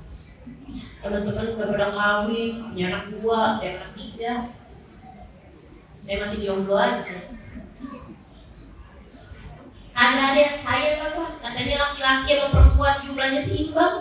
Teman-teman 1.03 1.51
udah 1.59 1.67
pada 1.67 1.87
kawin, 1.91 2.71
punya 2.71 2.83
anak 2.87 3.03
dua, 3.11 3.59
dan 3.59 3.75
anak 3.75 3.91
tiga. 3.91 4.33
Saya 5.99 6.23
masih 6.23 6.47
jomblo 6.47 6.79
aja. 6.79 7.35
Kagak 9.91 10.27
ada 10.31 10.39
yang 10.39 10.55
sayang 10.59 10.99
apa? 11.11 11.23
Katanya 11.43 11.75
laki-laki 11.75 12.29
atau 12.39 12.47
perempuan 12.55 13.03
jumlahnya 13.03 13.41
seimbang. 13.43 13.95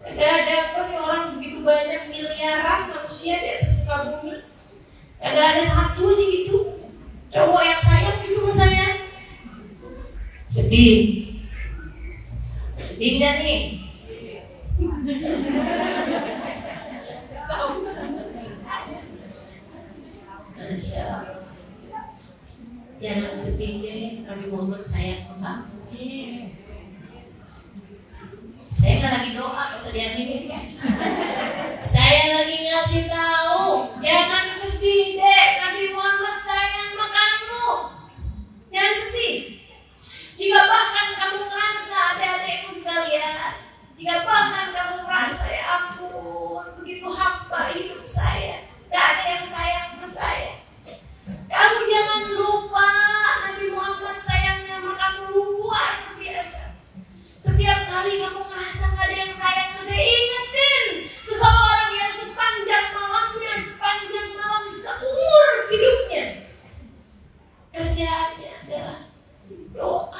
Kagak 0.00 0.32
ada 0.32 0.54
apa 0.64 0.80
nih 0.88 0.98
orang 1.00 1.24
begitu 1.36 1.58
banyak 1.60 2.02
miliaran 2.08 2.88
manusia 2.88 3.36
di 3.36 3.48
atas 3.52 3.84
muka 3.84 3.96
bumi. 4.08 4.34
Kagak 5.20 5.46
ada 5.56 5.62
satu 5.68 6.02
aja 6.08 6.24
gitu. 6.24 6.56
Cowok 7.28 7.62
yang 7.68 7.80
sayang 7.84 8.16
gitu 8.24 8.48
sama 8.48 8.52
saya. 8.56 8.91
Sedih. 10.52 11.32
Sedih 12.84 13.10
nggak 13.16 13.34
nih? 13.40 13.60
Masya 20.60 21.00
Allah. 21.08 21.40
Jangan 23.00 23.32
sedih 23.32 23.80
deh, 23.80 24.28
Nabi 24.28 24.44
Muhammad 24.52 24.84
sayang 24.84 25.24
ke 25.24 25.34
kamu. 25.40 25.72
Saya 28.68 28.92
gak 29.00 29.12
lagi 29.24 29.30
doa, 29.32 29.52
Gak 29.72 29.80
usah 29.80 29.92
ini. 29.96 30.52
Saya 31.80 32.24
lagi 32.28 32.56
ngasih 32.60 33.04
tahu, 33.08 33.88
jangan 34.04 34.46
sedih 34.52 35.16
deh, 35.16 35.46
Nabi 35.64 35.84
Muhammad 35.96 36.36
sayang 36.36 36.92
ke 36.92 37.06
kamu. 37.08 37.68
Jangan 38.68 38.94
sedih. 39.00 39.61
Jika 40.42 40.58
bahkan 40.58 41.08
kamu 41.22 41.46
merasa 41.46 42.18
adik-adikku 42.18 42.74
sekalian, 42.74 43.62
jika 43.94 44.26
bahkan 44.26 44.74
kamu 44.74 45.06
merasa 45.06 45.46
ya 45.46 45.62
ampun, 45.70 46.66
begitu 46.82 47.06
hampa 47.06 47.70
hidup 47.70 48.02
saya, 48.02 48.66
tidak 48.90 49.04
ada 49.06 49.22
yang 49.38 49.46
sayang 49.46 49.86
sama 49.94 50.08
saya. 50.10 50.58
Kamu 51.46 51.78
jangan 51.86 52.22
lupa 52.34 52.90
Nabi 53.46 53.70
Muhammad 53.70 54.18
sayangnya 54.18 54.82
sama 54.82 54.98
kamu 54.98 55.30
luar 55.30 56.18
biasa. 56.18 56.74
Setiap 57.38 57.86
kali 57.86 58.26
kamu 58.26 58.42
merasa 58.42 58.90
nggak 58.98 59.06
ada 59.06 59.14
yang 59.22 59.34
sayang 59.38 59.78
sama 59.78 59.82
saya, 59.94 60.02
ingetin 60.02 60.86
seseorang 61.22 61.90
yang 62.02 62.10
sepanjang 62.10 62.86
malamnya, 62.90 63.54
sepanjang 63.62 64.28
malam 64.34 64.66
seumur 64.66 65.46
hidupnya 65.70 66.50
kerjaannya 67.70 68.52
adalah 68.66 68.98
doa. 69.70 70.11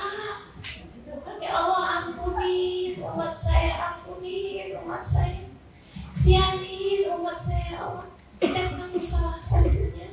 Allah. 7.21 8.09
Dan 8.43 8.69
kamu 8.75 8.99
salah 8.99 9.39
satunya. 9.39 10.09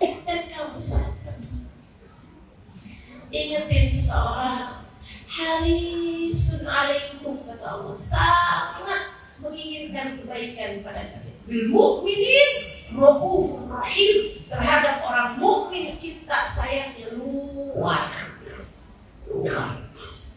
Dan 0.00 0.40
kamu 0.48 0.78
salah 0.80 1.14
satunya. 1.14 1.68
Ingetin 3.34 3.90
seseorang 3.90 4.86
harisun 5.26 6.64
alaikum 6.64 7.42
kata 7.44 7.66
Allah. 7.66 7.96
Sangat 7.98 9.02
menginginkan 9.42 10.22
kebaikan 10.22 10.80
pada 10.86 11.02
kalian. 11.10 11.36
Bil 11.44 11.68
mukminin 11.68 12.50
raufur 12.94 13.66
rahim 13.68 14.38
terhadap 14.46 15.02
orang 15.02 15.40
mukmin 15.40 15.96
cinta 15.98 16.46
sayangnya 16.46 17.16
luar 17.16 18.12
biasa 18.44 18.86
luar 19.32 19.82
biasa 19.96 20.30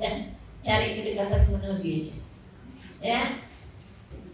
dan 0.00 0.32
cari 0.64 0.96
kedekatan 0.96 1.40
dengan 1.50 1.62
Nabi 1.76 1.88
aja 2.00 2.14
ya 3.04 3.22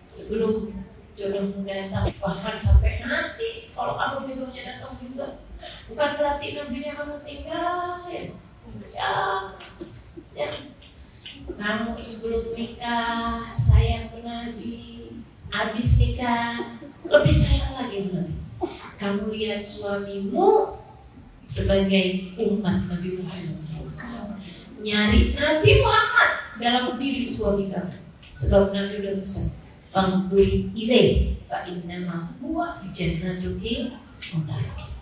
sebelum 0.07 0.71
jodohmu 1.17 1.65
datang 1.65 2.09
bahkan 2.21 2.57
sampai 2.61 3.03
nanti 3.03 3.73
kalau 3.73 3.97
kamu 3.97 4.33
jodohnya 4.33 4.63
datang 4.69 4.93
juga 5.01 5.27
bukan 5.89 6.11
berarti 6.21 6.47
nabinya 6.57 6.93
kamu 6.93 7.17
tinggalin 7.25 8.27
jangan 8.93 9.59
jangan 10.37 10.63
kamu 11.59 11.91
sebelum 11.99 12.55
nikah 12.55 13.57
sayang 13.59 14.13
ke 14.13 14.19
Nabi 14.23 14.83
habis 15.53 16.01
nikah 16.01 16.81
lebih 17.05 17.35
sayang 17.35 17.73
lagi 17.77 18.09
Nabi 18.09 18.35
kamu 18.97 19.23
lihat 19.37 19.61
suamimu 19.61 20.81
sebagai 21.45 22.33
umat 22.41 22.89
Nabi 22.89 23.21
Muhammad 23.21 23.59
SAW 23.61 24.41
nyari 24.81 25.37
Nabi 25.37 25.71
Muhammad 25.85 26.31
dalam 26.57 26.85
kamu. 27.61 27.97
Sebab 28.33 28.73
Nabi 28.73 29.05
udah 29.05 29.15
pesan, 29.21 29.47
"Fangduri 29.93 30.73
ilaih 30.73 31.37
fa 31.45 31.69
innama 31.69 32.33
huwa 32.41 32.81
jannatuki 32.91 33.93
mudaraki." 34.33 34.93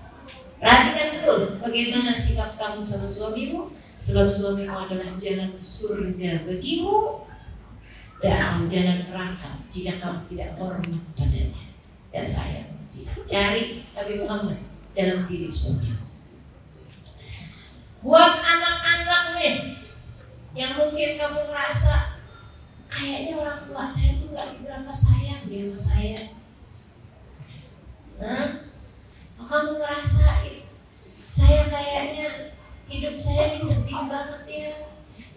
Perhatikan 0.61 1.09
betul 1.17 1.39
bagaimana 1.57 2.13
sikap 2.13 2.53
kamu 2.61 2.85
sama 2.85 3.09
suamimu 3.09 3.73
Sebab 3.97 4.29
suamimu 4.29 4.77
adalah 4.77 5.09
jalan 5.17 5.57
surga 5.57 6.45
bagimu 6.45 7.25
Dan 8.21 8.69
jalan 8.69 9.09
neraka 9.09 9.57
jika 9.73 9.97
kamu 9.97 10.21
tidak 10.29 10.61
hormat 10.61 11.01
padanya 11.17 11.65
Dan 12.13 12.29
sayang 12.29 12.69
Cari 13.25 13.89
Nabi 13.97 14.15
Muhammad 14.21 14.61
dalam 14.93 15.25
diri 15.25 15.49
suamimu 15.49 16.05
Buat 18.05 18.35
anak-anak 18.45 19.25
nih 19.41 19.57
yang 20.51 20.77
mungkin 20.77 21.15
kamu 21.15 21.41
ngerasa 21.47 22.20
kayaknya 23.01 23.35
orang 23.41 23.65
tua 23.65 23.89
saya 23.89 24.13
tuh 24.21 24.29
gak 24.37 24.45
seberapa 24.45 24.93
sayang 24.93 25.43
dia 25.49 25.65
sama 25.73 25.79
saya. 25.81 26.21
Nah, 28.21 28.49
kalau 29.41 29.49
kamu 29.49 29.71
ngerasain 29.81 30.61
saya 31.25 31.61
kayaknya 31.73 32.29
hidup 32.93 33.17
saya 33.17 33.57
ini 33.57 33.61
sedih 33.65 34.05
banget 34.05 34.43
ya. 34.45 34.73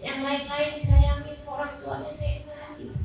Yang 0.04 0.18
lain-lain 0.20 0.72
sayangin 0.84 1.40
orang 1.48 1.72
tuanya 1.80 2.12
saya 2.12 2.44
enggak 2.44 2.68
gitu. 2.76 2.96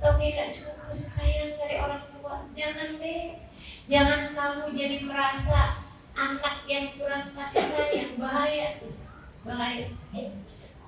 Tapi 0.00 0.22
gak 0.32 0.48
cuma 0.56 0.72
kasih 0.88 1.10
sayang 1.20 1.52
dari 1.60 1.76
orang 1.76 2.00
tua. 2.16 2.48
Jangan 2.56 2.96
deh, 2.96 3.36
jangan 3.84 4.32
kamu 4.32 4.64
jadi 4.72 5.04
merasa 5.04 5.76
anak 6.16 6.64
yang 6.64 6.96
kurang 6.96 7.28
kasih 7.36 7.60
sayang 7.60 8.16
bahaya 8.16 8.80
tuh 8.80 8.96
bahaya 9.44 9.92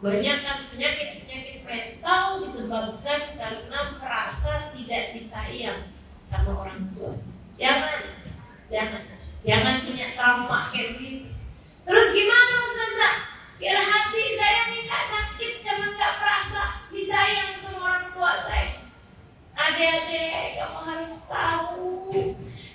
banyak 0.01 0.37
kan 0.41 0.65
penyakit 0.73 1.21
penyakit 1.21 1.61
mental 1.61 2.41
disebabkan 2.41 3.21
karena 3.37 3.79
merasa 4.01 4.73
tidak 4.73 5.13
disayang 5.13 5.85
sama 6.25 6.57
orang 6.57 6.89
tua. 6.97 7.21
Jangan 7.61 8.01
jangan 8.73 9.03
jangan 9.45 9.85
punya 9.85 10.17
trauma 10.17 10.73
kayak 10.73 10.97
begitu. 10.97 11.29
Terus 11.85 12.07
gimana 12.17 12.55
Ustazah 12.65 13.15
biar 13.61 13.77
hati 13.77 14.25
saya 14.41 14.61
ini 14.73 14.79
nggak 14.89 15.05
sakit 15.05 15.53
karena 15.69 15.87
nggak 15.93 16.13
merasa 16.17 16.63
disayang 16.89 17.53
sama 17.61 17.79
orang 17.85 18.07
tua 18.17 18.33
saya. 18.41 18.81
Adik-adik 19.61 20.57
kamu 20.57 20.81
harus 20.89 21.15
tahu 21.29 22.01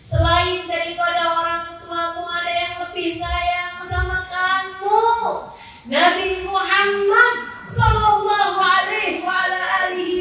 Selain 0.06 0.70
daripada 0.70 1.42
orang 1.42 1.82
tuamu 1.82 2.30
ada 2.30 2.52
yang 2.54 2.76
lebih 2.86 3.10
sayang 3.10 3.82
sama 3.82 4.22
kamu. 4.30 5.02
نبي 5.88 6.48
محمد 6.48 7.36
صلى 7.68 8.08
الله 8.18 8.54
عليه 8.64 9.26
وعلى 9.26 9.60
آله 9.88 10.15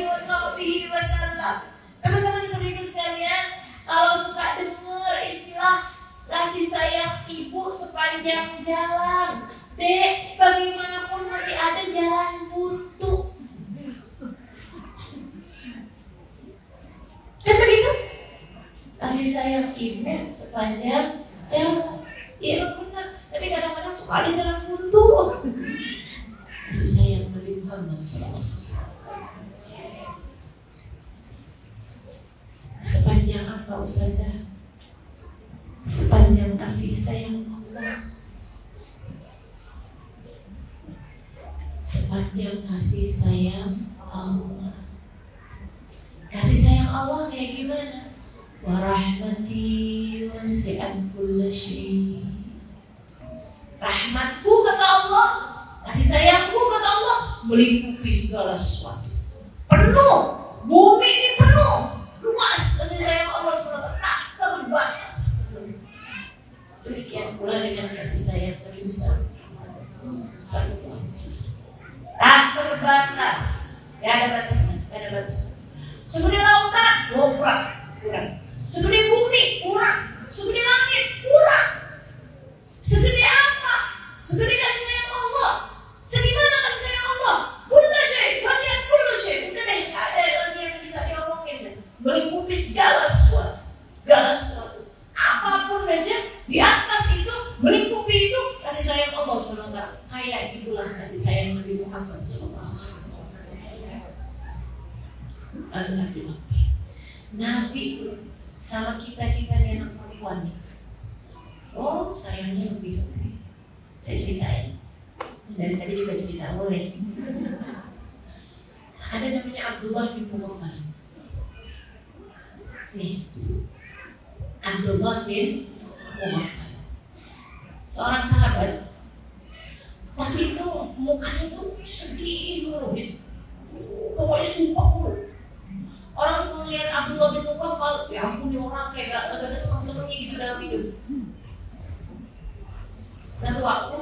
Satu 143.65 143.73
waktu 143.73 144.01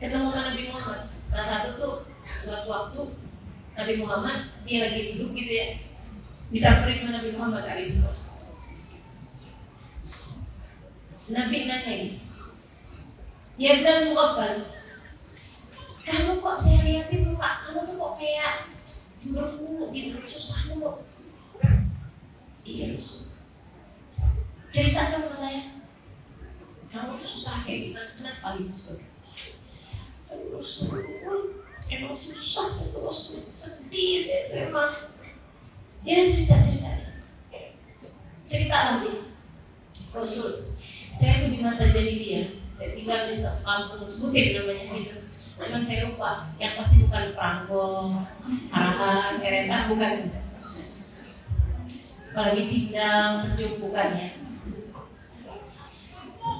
ketemu 0.00 0.32
dengan 0.32 0.48
Nabi 0.48 0.62
Muhammad. 0.72 1.00
Salah 1.28 1.48
satu 1.52 1.68
tuh 1.76 1.94
suatu 2.24 2.64
waktu 2.64 3.00
Nabi 3.76 3.94
Muhammad 4.00 4.56
dia 4.64 4.88
lagi 4.88 5.12
duduk 5.12 5.36
gitu 5.36 5.52
ya. 5.52 5.76
bisa 6.48 6.80
menerima 6.80 7.12
Nabi 7.12 7.36
Muhammad 7.36 7.68
SAW. 7.68 8.56
Nabi 11.28 11.68
nanya 11.68 11.92
gitu. 12.08 12.18
Ya 13.60 13.84
bilang 13.84 14.16
Mughafal, 14.16 14.64
kamu 16.08 16.40
kok 16.40 16.56
saya 16.56 16.88
lihatin 16.88 17.36
muka 17.36 17.68
kamu 17.68 17.84
tuh 17.84 18.00
kok 18.00 18.12
kayak 18.16 18.64
cemberut 19.20 19.60
gitu, 19.92 20.16
susah 20.24 20.72
mulu. 20.72 21.04
Iya 22.64 22.96
Rasul. 22.96 23.28
Cerita 24.72 25.12
dong 25.12 25.28
sama 25.28 25.36
saya. 25.36 25.62
Kamu 26.86 27.18
tuh 27.20 27.28
susah 27.28 27.65
kayak 27.76 27.92
gimana? 27.92 28.10
Kenapa 28.16 28.46
gitu 28.56 28.72
sebagai? 28.72 29.08
Aduh 30.32 30.48
Rasul, 30.56 30.88
emang 31.92 32.14
susah 32.16 32.66
saya 32.72 32.96
Rasul. 32.96 33.44
Sedih 33.52 34.16
saya 34.16 34.40
tuh 34.48 34.56
emang. 34.72 34.92
Ya 36.08 36.24
cerita 36.24 36.56
cerita. 36.64 36.90
Cerita 38.48 38.76
lagi. 38.78 39.12
Rasul, 40.16 40.72
saya 41.12 41.44
tuh 41.44 41.52
di 41.52 41.60
masa 41.60 41.92
jahiliyah, 41.92 42.48
saya 42.72 42.96
tinggal 42.96 43.28
di 43.28 43.32
satu 43.36 43.60
kampung, 43.68 44.08
sebutin 44.08 44.56
namanya 44.56 44.96
gitu. 44.96 45.16
Cuman 45.60 45.82
saya 45.84 46.08
lupa, 46.08 46.48
yang 46.56 46.76
pasti 46.76 47.04
bukan 47.04 47.36
perangko, 47.36 48.16
arahan, 48.72 49.40
eretan, 49.44 49.92
bukan. 49.92 50.12
Apalagi 52.32 52.64
sidang, 52.64 53.44
terjun, 53.44 53.80
bukan. 53.80 54.45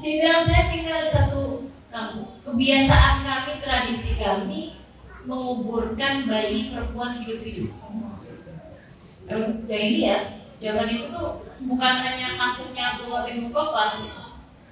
Dia 0.06 0.22
bilang 0.22 0.38
saya 0.46 0.70
tinggal 0.70 1.02
satu 1.02 1.66
kampung. 1.90 2.30
Kebiasaan 2.46 3.26
kami, 3.26 3.58
tradisi 3.58 4.14
kami 4.14 4.70
menguburkan 5.26 6.30
bayi 6.30 6.70
perempuan 6.70 7.26
hidup-hidup. 7.26 7.74
Jahiliyah, 9.66 10.46
zaman 10.62 10.86
itu 10.94 11.10
tuh 11.10 11.42
bukan 11.66 11.94
hanya 11.98 12.38
kampungnya 12.38 12.94
Abdullah 12.94 13.26
bin 13.26 13.50
Mughaffal, 13.50 14.06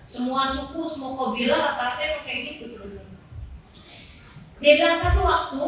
semua 0.06 0.46
suku, 0.46 0.86
semua 0.86 1.18
kabilah 1.18 1.58
rata-rata 1.58 2.02
emang 2.06 2.22
kayak 2.22 2.40
gitu 2.54 2.64
Dia 4.62 4.72
bilang 4.78 5.02
satu 5.02 5.26
waktu, 5.26 5.62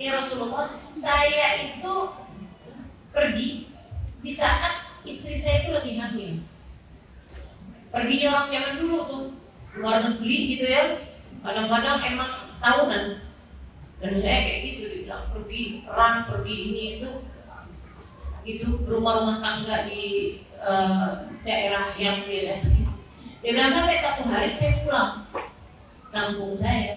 ya 0.00 0.16
Rasulullah, 0.16 0.72
saya 0.80 1.68
itu 1.68 1.94
pergi 3.12 3.68
di 4.24 4.30
saat 4.32 4.80
istri 5.04 5.36
saya 5.36 5.68
itu 5.68 5.70
lagi 5.76 5.92
hamil. 6.00 6.34
Pergi 7.92 8.16
orang 8.24 8.48
zaman 8.48 8.74
dulu 8.80 8.98
tuh, 9.04 9.24
luar 9.76 10.00
negeri 10.00 10.38
gitu 10.56 10.66
ya. 10.66 10.84
Kadang-kadang 11.44 12.00
emang 12.08 12.32
tahunan. 12.58 13.04
Dan 14.02 14.12
saya 14.18 14.38
kayak 14.42 14.60
gitu, 14.66 14.82
dibilang 14.90 15.28
pergi 15.30 15.84
perang, 15.86 16.26
pergi 16.26 16.56
ini 16.56 16.82
itu, 16.98 17.10
itu 18.42 18.68
rumah-rumah 18.88 19.38
tangga 19.38 19.86
di 19.86 20.36
uh, 20.58 21.30
daerah 21.46 21.94
yang 21.94 22.26
dia 22.26 22.50
lihat 22.50 22.62
dia 23.42 23.58
bilang 23.58 23.74
sampai 23.74 23.98
satu 23.98 24.22
hari 24.30 24.50
saya 24.54 24.72
pulang 24.86 25.26
kampung 26.14 26.54
saya. 26.54 26.94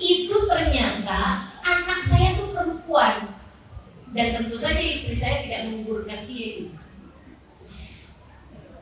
Itu 0.00 0.48
ternyata 0.48 1.52
anak 1.60 2.00
saya 2.00 2.32
tuh 2.40 2.48
perempuan. 2.56 3.28
Dan 4.16 4.32
tentu 4.32 4.56
saja 4.56 4.80
istri 4.80 5.12
saya 5.12 5.44
tidak 5.44 5.68
menguburkan 5.68 6.24
dia 6.24 6.64
itu. 6.64 6.72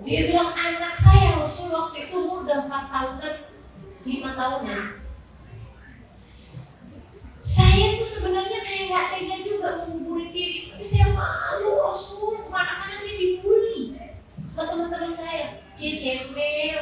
Dia 0.02 0.20
bilang 0.26 0.50
anak 0.50 0.94
saya 0.98 1.38
Rasul 1.38 1.70
waktu 1.70 2.10
itu 2.10 2.16
umur 2.18 2.42
udah 2.42 2.66
4 2.66 2.90
tahunan, 2.90 3.34
5 4.02 4.40
tahunan. 4.40 4.82
Saya 7.44 7.86
tuh 8.00 8.08
sebenarnya 8.08 8.58
kayak 8.64 8.82
nggak 8.90 9.06
tega 9.14 9.36
juga 9.46 9.68
menguburin 9.84 10.34
dia, 10.34 10.66
tapi 10.72 10.82
saya 10.82 11.06
malu 11.14 11.78
Rasul. 11.78 12.42
Ke 12.42 12.48
mana-mana 12.50 12.96
saya 12.98 13.14
dibully 13.20 13.94
sama 14.56 14.62
teman-teman 14.66 15.12
saya. 15.14 15.62
Cie 15.78 15.94
cemil 16.00 16.80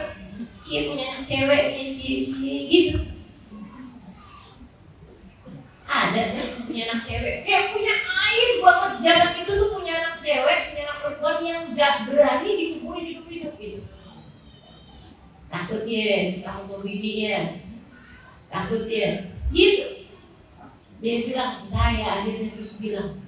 cie 0.62 0.88
punya 0.88 1.04
anak 1.12 1.24
cewek 1.28 1.60
punya 1.74 1.86
cie 1.90 2.22
cie 2.22 2.56
gitu. 2.70 2.98
Ada 5.88 6.32
tuh 6.32 6.64
punya 6.64 6.88
anak 6.88 7.04
cewek? 7.04 7.44
Kayak 7.44 7.76
punya 7.76 7.94
air 8.32 8.48
banget 8.64 8.92
zaman 9.04 9.32
itu 9.44 9.52
tuh 9.60 9.68
punya 9.76 9.92
anak 10.00 10.14
cewek 10.24 10.58
punya 10.72 10.82
anak 10.88 10.98
perempuan 11.04 11.38
yang 11.44 11.62
gak 11.76 11.94
berani 12.08 12.50
dikuburin 12.56 12.71
takut 15.82 15.98
ya 15.98 16.38
kamu 16.46 16.62
mau 16.70 16.78
bini 16.78 17.12
ya 17.26 17.38
takut 18.54 18.86
ya 18.86 19.26
gitu 19.50 20.06
dia 21.02 21.26
bilang 21.26 21.58
saya 21.58 22.22
akhirnya 22.22 22.54
terus 22.54 22.78
bilang 22.78 23.18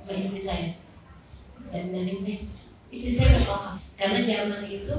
sama 0.00 0.16
istri 0.16 0.40
saya 0.40 0.72
dan 1.68 1.92
dari 1.92 2.16
ini 2.16 2.34
istri 2.88 3.12
saya 3.12 3.36
udah 3.36 3.44
paham 3.44 3.74
karena 4.00 4.24
zaman 4.24 4.64
itu 4.72 4.96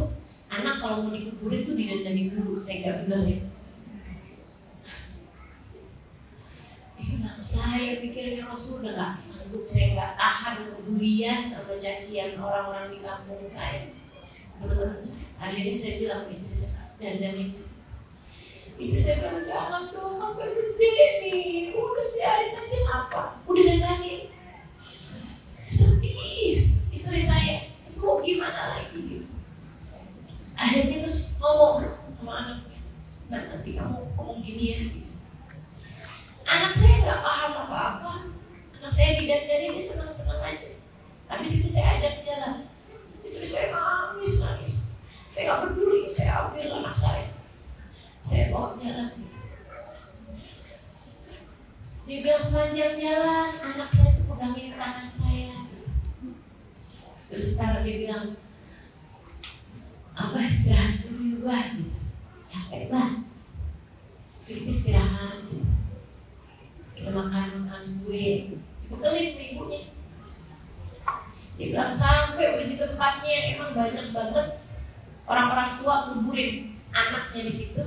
anak 0.53 0.77
kalau 0.77 1.09
mau 1.09 1.13
dikuburin 1.13 1.65
tuh 1.65 1.77
didandani 1.77 2.29
dulu, 2.33 2.65
tega 2.65 3.05
bener 3.05 3.21
ya. 3.25 3.39
Saya 7.39 8.03
pikirnya 8.03 8.49
Rasul 8.49 8.83
udah 8.83 8.93
gak 8.99 9.13
sanggup, 9.15 9.63
saya 9.63 9.95
gak 9.95 10.13
tahan 10.19 10.57
kebulian 10.75 11.55
sama 11.55 11.73
cacian 11.79 12.35
orang-orang 12.35 12.91
di 12.91 12.99
kampung 12.99 13.39
saya. 13.47 13.87
Teman-teman. 14.59 14.99
Akhirnya 15.39 15.75
saya 15.79 15.93
bilang 16.03 16.21
ke 16.27 16.35
istri 16.35 16.51
saya, 16.51 16.68
dandanin 16.99 17.51
Istri 18.79 18.95
saya 18.95 19.15
bilang, 19.19 19.43
jangan 19.43 19.83
dong, 19.91 20.23
sampai 20.23 20.55
gede 20.55 20.95
nih. 21.19 21.75
Udah 21.75 22.15
biarin 22.15 22.55
aja 22.55 22.77
apa. 22.87 23.21
Udah 23.43 23.59
dandanin. 23.59 24.31
Sedih 25.67 26.55
istri 26.95 27.19
saya. 27.19 27.67
Mau 27.99 28.23
gimana 28.23 28.71
lagi 28.71 29.03
gitu 29.03 29.27
akhirnya 30.59 31.07
terus 31.07 31.39
ngomong 31.39 31.87
sama 32.19 32.33
anaknya 32.35 32.79
nah 33.31 33.41
nanti 33.47 33.79
kamu 33.79 33.99
ngomong 34.19 34.43
gini 34.43 34.63
ya 34.75 34.79
gitu 34.91 35.11
anak 36.51 36.75
saya 36.75 36.95
nggak 36.99 37.21
paham 37.23 37.53
apa-apa 37.63 38.13
anak 38.75 38.91
saya 38.91 39.15
didandani 39.23 39.71
dia 39.71 39.83
senang-senang 39.83 40.41
aja 40.43 40.71
tapi 41.31 41.45
situ 41.47 41.71
saya 41.71 41.95
ajak 41.95 42.19
jalan 42.27 42.67
istri 43.23 43.47
saya 43.47 43.71
nangis 43.71 44.38
saya 45.39 45.55
nggak 45.55 45.61
peduli 45.71 46.03
saya 46.11 46.31
ambil 46.43 46.67
anak 46.83 46.95
saya 46.99 47.31
saya 48.19 48.51
bawa 48.51 48.75
jalan 48.75 49.07
dia 52.03 52.17
bilang 52.19 52.43
sepanjang 52.43 52.99
jalan 52.99 53.49
anak 53.63 53.87
saya 53.87 54.19
tuh 54.19 54.25
pegangin 54.27 54.75
tangan 54.75 55.07
saya 55.07 55.55
terus 57.31 57.55
ntar 57.55 57.87
dia 57.87 57.95
bilang 58.03 58.35
Abah 60.19 60.43
istirahat 60.43 60.99
dulu 61.07 61.47
ya 61.47 61.71
gitu. 61.79 61.95
Capek 62.51 62.91
bah. 62.91 63.23
Kita 64.43 64.67
istirahat 64.67 65.47
gitu. 65.47 65.63
Kita 66.91 67.15
makan-makan 67.15 68.03
kue. 68.03 68.59
Dibekelin 68.83 69.39
ibunya. 69.39 69.87
Dia 71.55 71.65
bilang 71.71 71.95
sampai 71.95 72.59
udah 72.59 72.67
di 72.67 72.75
tempatnya 72.75 73.37
emang 73.55 73.71
banyak 73.71 74.11
banget 74.11 74.59
orang-orang 75.29 75.77
tua 75.77 75.95
nguburin 76.09 76.73
anaknya 76.89 77.41
di 77.45 77.53
situ. 77.53 77.85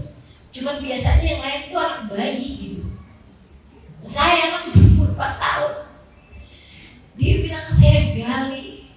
Cuma 0.54 0.78
biasanya 0.78 1.26
yang 1.26 1.42
lain 1.42 1.62
itu 1.66 1.76
anak 1.76 2.00
bayi 2.06 2.48
gitu. 2.62 2.82
Saya 4.06 4.54
anak 4.54 4.78
umur 4.78 5.10
4 5.18 5.42
tahun. 5.42 5.74
Dia 7.18 7.34
bilang 7.42 7.66
saya 7.68 8.00
gali, 8.14 8.88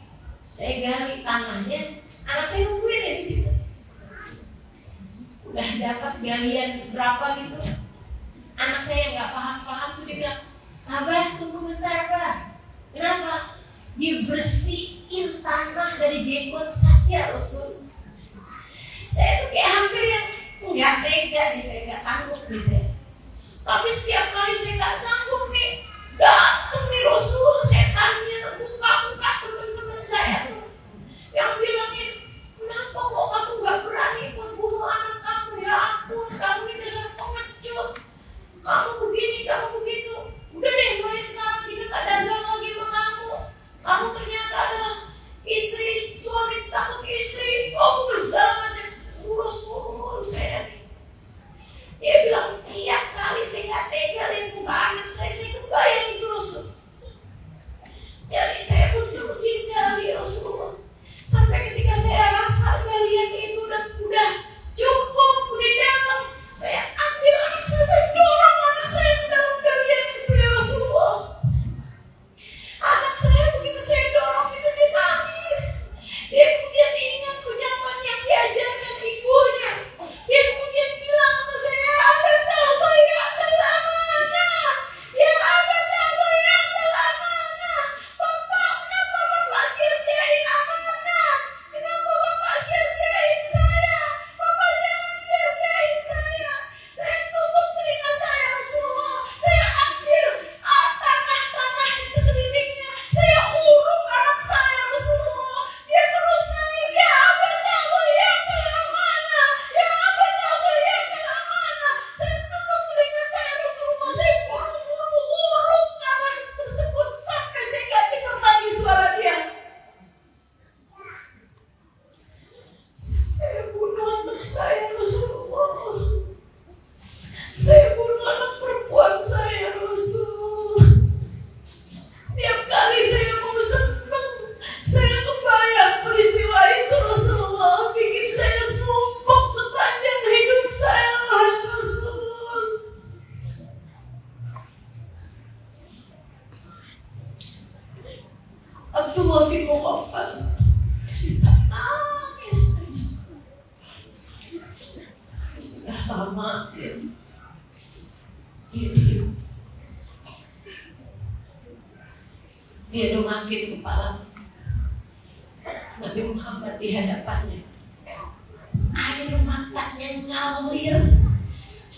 saya 0.54 0.74
gali 0.80 1.26
tanahnya 1.26 2.06
Anak 2.26 2.46
saya 2.50 2.66
nungguin 2.66 3.06
ya 3.06 3.14
di 3.22 3.24
situ. 3.26 3.52
Udah 5.46 5.68
dapat 5.78 6.14
galian 6.26 6.89
berapa 6.89 7.26
gitu. 7.38 7.58
Anak 8.58 8.82
saya 8.82 9.14
nggak 9.14 9.30
paham-paham 9.30 9.89
tuh 10.02 10.04
dia 10.10 10.16
bilang, 10.26 10.39
Abah 10.89 11.26
tunggu 11.38 11.60
bentar 11.70 12.10
Abah. 12.10 12.34
Kenapa? 12.98 13.62
Dia 13.96 14.26
bersihin 14.26 15.46
tanah 15.46 16.02
dari 16.02 16.26
jenggot 16.26 16.74
saya 16.74 17.30
Rasul. 17.30 17.75
Saya 19.16 19.32
tuh 19.39 19.47
kayak 19.55 19.72
hampir 19.72 20.03
yang 20.03 20.26
nggak 20.76 20.95
tega 21.07 21.43
nih, 21.55 21.63
saya 21.63 21.80
nggak 21.88 22.01
sanggup 22.03 22.41
nih 22.51 22.59
saya. 22.59 22.84
Tapi 23.63 23.88
setiap 23.95 24.26
kali 24.36 24.53
saya 24.59 24.74
nggak 24.76 24.97
sanggup 24.99 25.43
nih, 25.55 25.72
datang 26.20 26.86
nih 26.91 27.01
Rasul 27.07 27.55
setannya 27.63 28.38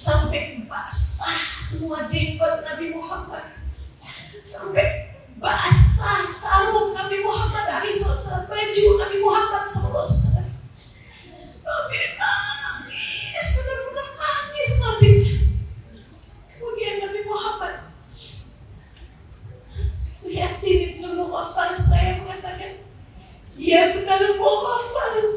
sampai 0.08 0.64
basah 0.72 1.44
semua 1.60 2.08
jenggot 2.08 2.64
Nabi 2.64 2.96
Muhammad. 2.96 3.44
Sampai 4.40 5.12
basah 5.36 6.32
sarung 6.32 6.96
Nabi 6.96 7.20
Muhammad. 7.20 7.68
Ali 7.68 7.92
SAW 7.92 8.48
baju 8.48 8.86
Nabi 9.04 9.18
Muhammad 9.20 9.64
SAW 9.68 10.48
Nabi 11.68 12.00
nangis 12.16 13.48
benar-benar 13.52 14.08
nangis 14.16 14.72
Nabi. 14.80 15.12
Kemudian 16.56 16.96
Nabi 17.04 17.22
Muhammad 17.28 17.76
lihat 20.24 20.64
ini 20.64 21.04
belum 21.04 21.28
saya 21.76 22.20
mengatakan 22.24 22.80
ya 23.60 23.92
benar-benar 23.92 24.40
Muhammad 24.40 25.37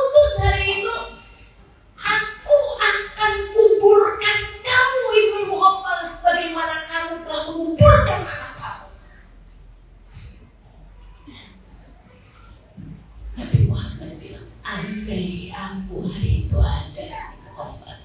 kamu 15.71 16.03
hari 16.03 16.43
itu 16.43 16.59
ada 16.59 17.31
wafat. 17.55 18.03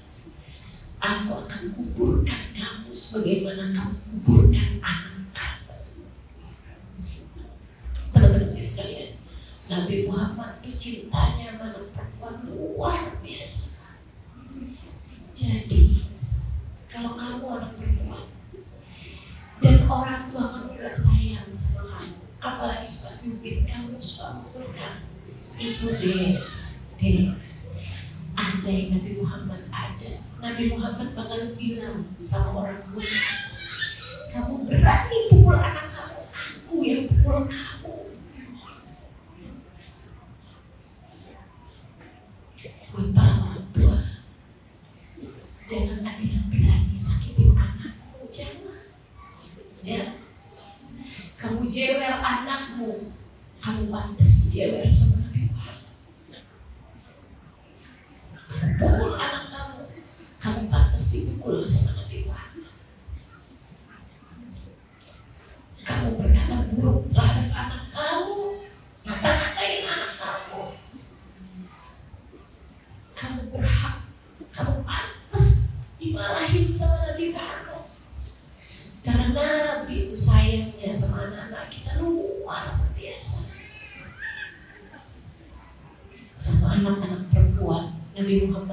Aku 1.03 1.43
akan 1.43 1.75
kuburkan 1.75 2.43
kamu 2.55 2.95
sebagaimana 2.95 3.75
kamu 3.75 3.91
kuburkan 4.07 4.79
anak 4.79 5.27
kamu. 5.35 5.75
Teman-teman 8.15 8.47
saya 8.47 8.63
sekalian, 8.63 9.11
Nabi 9.67 10.07
Muhammad 10.07 10.63
itu 10.63 10.79
cintanya 10.79 11.59
sama 11.59 11.91
perempuan 11.91 12.35
luar 12.47 13.19
biasa. 13.19 13.75
Jadi, 15.35 16.07
kalau 16.87 17.19
kamu 17.19 17.51
anak 17.51 17.75
perempuan 17.75 18.31
dan 19.59 19.83
orang 19.91 20.31
tua 20.31 20.55
kamu 20.55 20.79
tidak 20.79 20.95
sayang 20.95 21.51
sama 21.59 21.99
kamu, 21.99 22.15
apalagi 22.39 22.87
suka 22.87 23.11
nyubit 23.27 23.67
kamu, 23.67 23.99
suka 23.99 24.39
mukul 24.39 24.63
kamu, 24.71 25.03
itu 25.59 25.87
dia. 25.99 26.46
Kamu 73.17 73.49
berhak, 73.49 73.97
kamu 74.53 74.85
pantas 74.85 75.73
dimarahin 75.97 76.69
sama 76.69 77.01
Nabi 77.09 77.33
Muhammad. 77.33 77.83
Karena 79.01 79.47
Nabi 79.81 80.05
itu 80.05 80.17
sayangnya 80.19 80.93
sama 80.93 81.25
anak-anak 81.25 81.65
kita 81.73 81.97
luar 81.97 82.77
biasa. 82.93 83.39
Sama 86.37 86.77
anak-anak 86.77 87.31
perempuan, 87.31 87.95
Nabi 88.13 88.33
Muhammad 88.45 88.66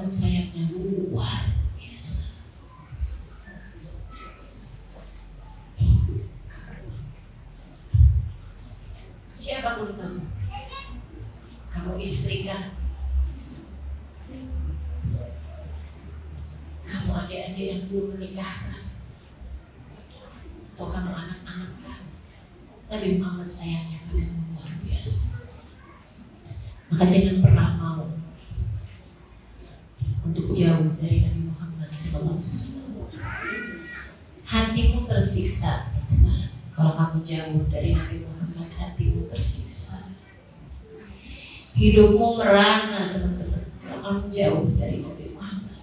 Hidupmu 41.95 42.43
merana, 42.43 43.07
teman-teman. 43.07 43.71
Kalau 43.79 43.99
kamu 44.03 44.27
jauh 44.27 44.67
dari 44.75 44.99
Nabi 44.99 45.31
Muhammad, 45.31 45.79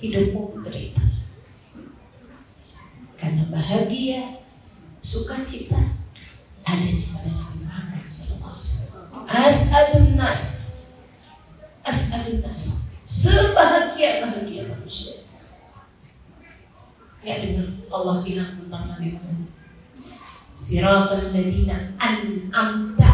hidupmu 0.00 0.56
menderita. 0.56 1.04
Karena 3.20 3.44
bahagia, 3.52 4.40
sukacita 5.04 5.76
adanya 6.64 7.04
pada 7.12 7.28
Nabi 7.36 7.68
Muhammad. 7.68 8.00
As'adun 9.28 10.16
nas. 10.16 10.44
As'adun 11.84 12.40
nas. 12.48 12.88
Sebahagia-bahagia 13.04 14.72
manusia. 14.72 15.20
Gak 17.20 17.44
dengar 17.44 17.68
Allah 17.92 18.24
bilang 18.24 18.56
tentang 18.56 18.88
Nabi 18.88 19.20
Muhammad. 19.20 19.52
Siratal 20.56 21.28
ladina 21.28 21.92
an'amta. 22.00 23.11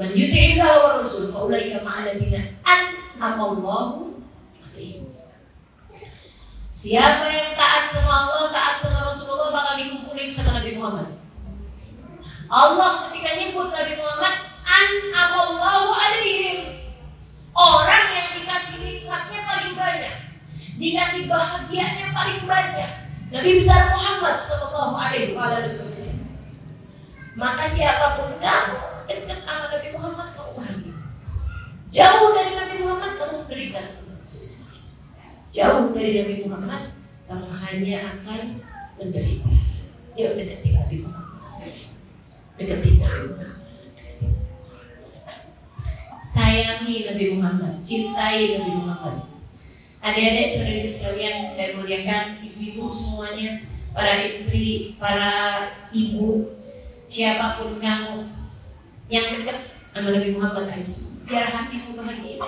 Man 0.00 0.16
yuti'illah 0.16 0.80
wa 0.80 0.96
rasul 0.96 1.28
faulaika 1.28 1.84
ma'al 1.84 2.08
ladina 2.08 2.40
an'amallahu 2.64 4.16
alaihim. 4.72 5.12
Siapa 6.72 7.28
yang 7.28 7.52
taat 7.52 7.92
sama 7.92 8.08
Allah, 8.08 8.48
taat 8.48 8.80
sama 8.80 9.04
Rasulullah 9.04 9.52
bakal 9.52 9.76
dikumpulin 9.76 10.32
sama 10.32 10.56
Nabi 10.56 10.80
Muhammad. 10.80 11.12
Allah 12.48 13.12
ketika 13.12 13.44
nyebut 13.44 13.68
Nabi 13.68 13.92
Muhammad 14.00 14.34
an'amallahu 14.64 15.92
alaihim. 15.92 16.80
Orang 17.52 18.04
yang 18.16 18.40
dikasih 18.40 18.80
nikmatnya 18.80 19.40
paling 19.44 19.76
banyak, 19.76 20.16
dikasih 20.80 21.28
bahagianya 21.28 22.08
paling 22.16 22.40
banyak. 22.48 22.90
Nabi 23.36 23.48
besar 23.52 23.92
Muhammad 23.92 24.40
Sallallahu 24.40 24.96
Alaihi 24.96 25.36
Wasallam. 25.36 26.24
Maka 27.36 27.68
siapa 27.68 28.16
pun 28.16 28.32
kamu 28.40 28.89
dekat 29.18 29.38
sama 29.42 29.66
Nabi 29.74 29.88
Muhammad 29.94 30.28
kamu 30.34 30.50
bahagia. 30.54 30.94
Jauh 31.90 32.30
dari 32.36 32.52
Nabi 32.54 32.74
Muhammad 32.82 33.12
kamu 33.18 33.34
menderita 33.46 33.80
Jauh 35.50 35.90
dari 35.90 36.14
Nabi 36.14 36.34
Muhammad 36.46 36.82
kamu 37.26 37.46
hanya 37.50 37.96
akan 38.06 38.42
menderita. 39.02 39.50
Ya 40.14 40.30
udah 40.30 40.44
deketi 40.46 40.78
Nabi 40.78 40.96
Muhammad. 41.02 41.74
Deketi 42.54 42.90
Nabi. 43.02 43.28
Sayangi 46.22 47.10
Nabi 47.10 47.24
Muhammad, 47.34 47.82
cintai 47.82 48.54
Nabi 48.54 48.72
Muhammad. 48.78 49.26
Adik-adik 50.00 50.46
saudari 50.46 50.86
sekalian 50.86 51.50
saya 51.50 51.74
muliakan 51.74 52.38
ibu-ibu 52.46 52.86
semuanya, 52.94 53.58
para 53.90 54.22
istri, 54.22 54.94
para 55.02 55.66
ibu, 55.90 56.46
siapa 57.10 57.58
pun 57.58 57.82
kamu 57.82 58.39
yang 59.10 59.26
dekat 59.34 59.58
sama 59.90 60.14
Nabi 60.14 60.30
Muhammad 60.38 60.70
biar 61.26 61.46
hatimu 61.50 61.98
bahagia. 61.98 62.38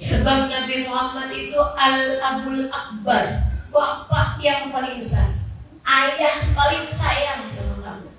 Sebab 0.00 0.48
Nabi 0.50 0.88
Muhammad 0.88 1.28
itu 1.30 1.60
al-abul 1.60 2.66
akbar, 2.72 3.46
bapak 3.70 4.40
yang 4.42 4.72
paling 4.74 4.96
besar, 4.98 5.28
ayah 5.86 6.34
paling 6.56 6.88
sayang 6.88 7.44
sama 7.46 7.84
kamu, 7.84 8.10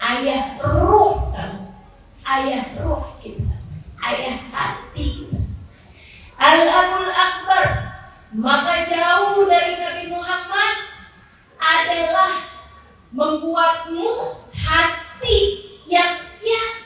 ayah 0.00 0.42
roh 0.62 1.28
kamu, 1.34 1.66
ayah 2.24 2.64
roh 2.78 3.04
kita, 3.18 3.52
ayah 4.06 4.38
hati 4.54 5.04
kita. 5.26 5.40
Al-abul 6.38 7.10
akbar 7.10 7.66
maka 8.36 8.84
jauh 8.84 9.48
dari 9.48 9.80
Nabi 9.80 10.04
Muhammad 10.12 10.74
adalah 11.56 12.32
membuatmu 13.10 14.08
hati 14.52 15.38
yang 15.88 16.20
yatim, 16.44 16.85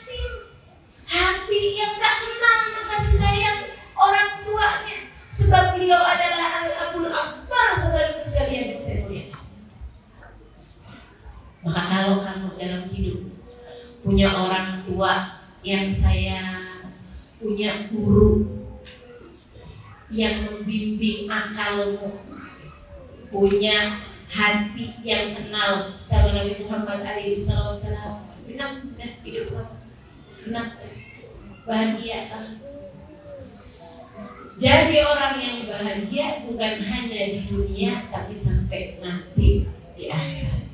hati 1.51 1.75
yang 1.75 1.99
tak 1.99 2.15
kenal 2.23 2.59
kasih 2.87 3.13
sayang 3.19 3.59
orang 3.99 4.39
tuanya, 4.47 4.97
sebab 5.27 5.75
beliau 5.75 5.99
adalah 5.99 6.63
al-abul 6.63 7.11
akbar 7.11 7.67
saudara 7.75 8.15
sekalian 8.15 8.71
yang 8.71 8.79
saya 8.79 9.03
muliakan. 9.03 9.43
Maka 11.67 11.81
kalau 11.91 12.23
kamu 12.23 12.47
dalam 12.55 12.83
hidup 12.95 13.19
punya 13.99 14.31
orang 14.31 14.79
tua 14.87 15.43
yang 15.67 15.91
saya 15.91 16.39
punya 17.35 17.91
guru 17.91 18.47
yang 20.07 20.47
membimbing 20.47 21.27
akalmu 21.27 22.15
punya 23.27 23.99
hati 24.31 24.95
yang 25.03 25.35
kenal 25.35 25.99
sama 25.99 26.31
Nabi 26.31 26.63
Muhammad 26.63 27.03
alaihissalam 27.03 28.23
genap 28.47 28.87
dan 28.95 29.11
hidup 29.27 29.51
kamu. 29.51 29.75
Genap 30.47 30.67
bahagia 31.71 32.27
jadi 34.61 35.01
orang 35.01 35.41
yang 35.41 35.57
bahagia 35.65 36.45
bukan 36.45 36.73
hanya 36.85 37.21
di 37.33 37.49
dunia 37.49 38.05
tapi 38.13 38.29
sampai 38.29 39.01
nanti 39.01 39.65
di 39.97 40.05
akhirat. 40.05 40.69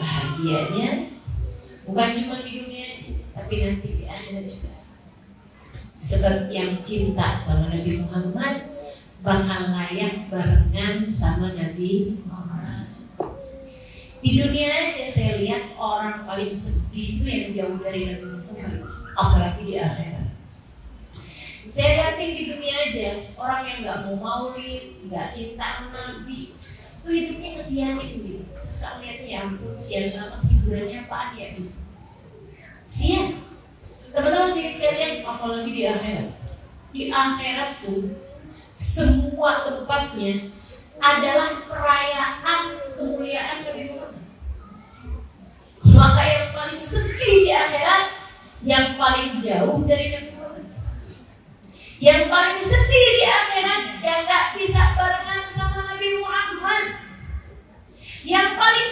Bahagianya 0.00 1.12
bukan 1.84 2.08
cuma 2.16 2.40
di 2.40 2.50
dunia 2.56 2.84
aja 2.96 3.12
tapi 3.36 3.54
nanti 3.60 3.88
di 4.00 4.04
akhirat 4.08 4.44
juga. 4.48 4.72
Sebab 6.00 6.48
yang 6.48 6.80
cinta 6.80 7.36
sama 7.36 7.68
Nabi 7.68 8.00
Muhammad 8.00 8.72
bakal 9.20 9.76
layak 9.76 10.24
barengan 10.32 11.04
sama 11.12 11.52
Nabi 11.52 12.16
Muhammad. 12.24 12.59
Di 14.20 14.30
dunia 14.36 14.68
aja 14.68 15.04
saya 15.08 15.40
lihat 15.40 15.72
orang 15.80 16.28
paling 16.28 16.52
sedih 16.52 17.20
itu 17.20 17.24
yang 17.24 17.46
jauh 17.56 17.76
dari 17.80 18.04
Nabi 18.04 18.24
Muhammad, 18.36 18.84
apalagi 19.16 19.62
di 19.64 19.74
akhirat. 19.80 20.28
Saya 21.70 21.88
lihatin 21.96 22.30
di 22.36 22.42
dunia 22.52 22.74
aja 22.88 23.08
orang 23.40 23.62
yang 23.64 23.78
nggak 23.80 23.98
mau 24.04 24.16
maulid, 24.20 25.08
nggak 25.08 25.32
cinta 25.32 25.88
Nabi, 25.88 26.52
itu 26.52 27.08
hidupnya 27.08 27.50
kesianin 27.56 28.10
gitu. 28.20 28.44
Saya 28.52 28.68
suka 28.68 28.90
lihatnya 29.00 29.28
ya 29.28 29.38
ampun, 29.48 29.72
sian 29.80 30.12
banget 30.12 30.40
hiburannya 30.52 30.98
apaan 31.08 31.30
ya 31.40 31.46
gitu. 31.56 31.72
Sian, 32.90 33.40
Teman-teman 34.10 34.50
sini 34.50 34.70
sekalian, 34.74 35.22
apalagi 35.22 35.70
di 35.70 35.82
akhirat. 35.86 36.28
Di 36.90 37.02
akhirat 37.14 37.70
tuh 37.86 38.10
semua 38.74 39.62
tempatnya 39.62 40.50
adalah 41.00 41.50
perayaan 41.64 42.60
kemuliaan 42.96 43.64
Nabi 43.64 43.82
Muhammad. 43.88 44.24
Maka 45.96 46.22
yang 46.28 46.48
paling 46.52 46.82
sedih 46.84 47.36
di 47.48 47.52
akhirat, 47.52 48.04
yang 48.64 48.86
paling 49.00 49.40
jauh 49.40 49.80
dari 49.88 50.12
Nabi 50.12 50.30
Muhammad. 50.36 50.66
Yang 52.00 52.22
paling 52.28 52.60
sedih 52.60 53.06
di 53.16 53.24
akhirat, 53.24 53.82
yang 54.04 54.20
gak 54.28 54.46
bisa 54.56 54.80
barengan 54.96 55.44
sama 55.48 55.80
Nabi 55.88 56.08
Muhammad. 56.20 56.84
Yang 58.20 58.48
paling 58.60 58.88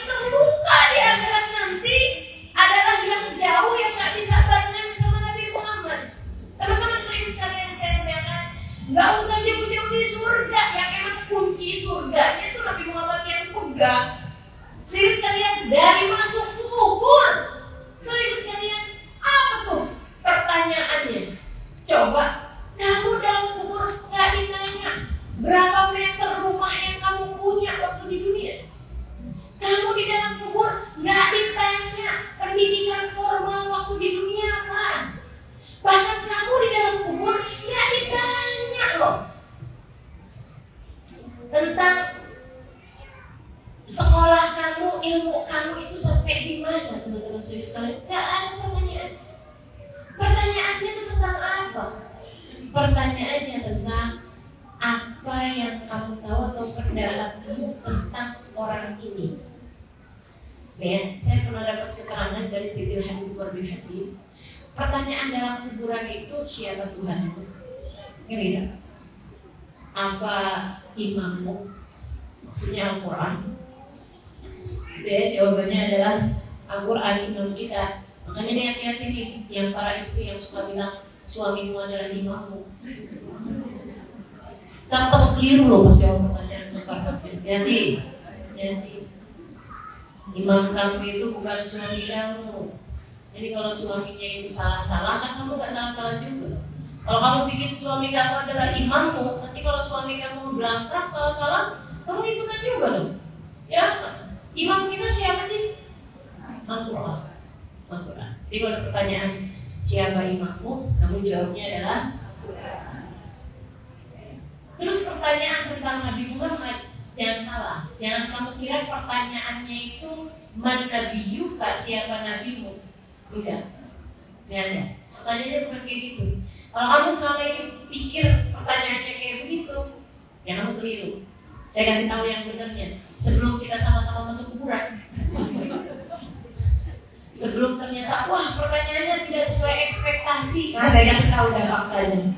tahu 141.38 141.54
dah 141.54 141.66
faktanya. 141.70 142.34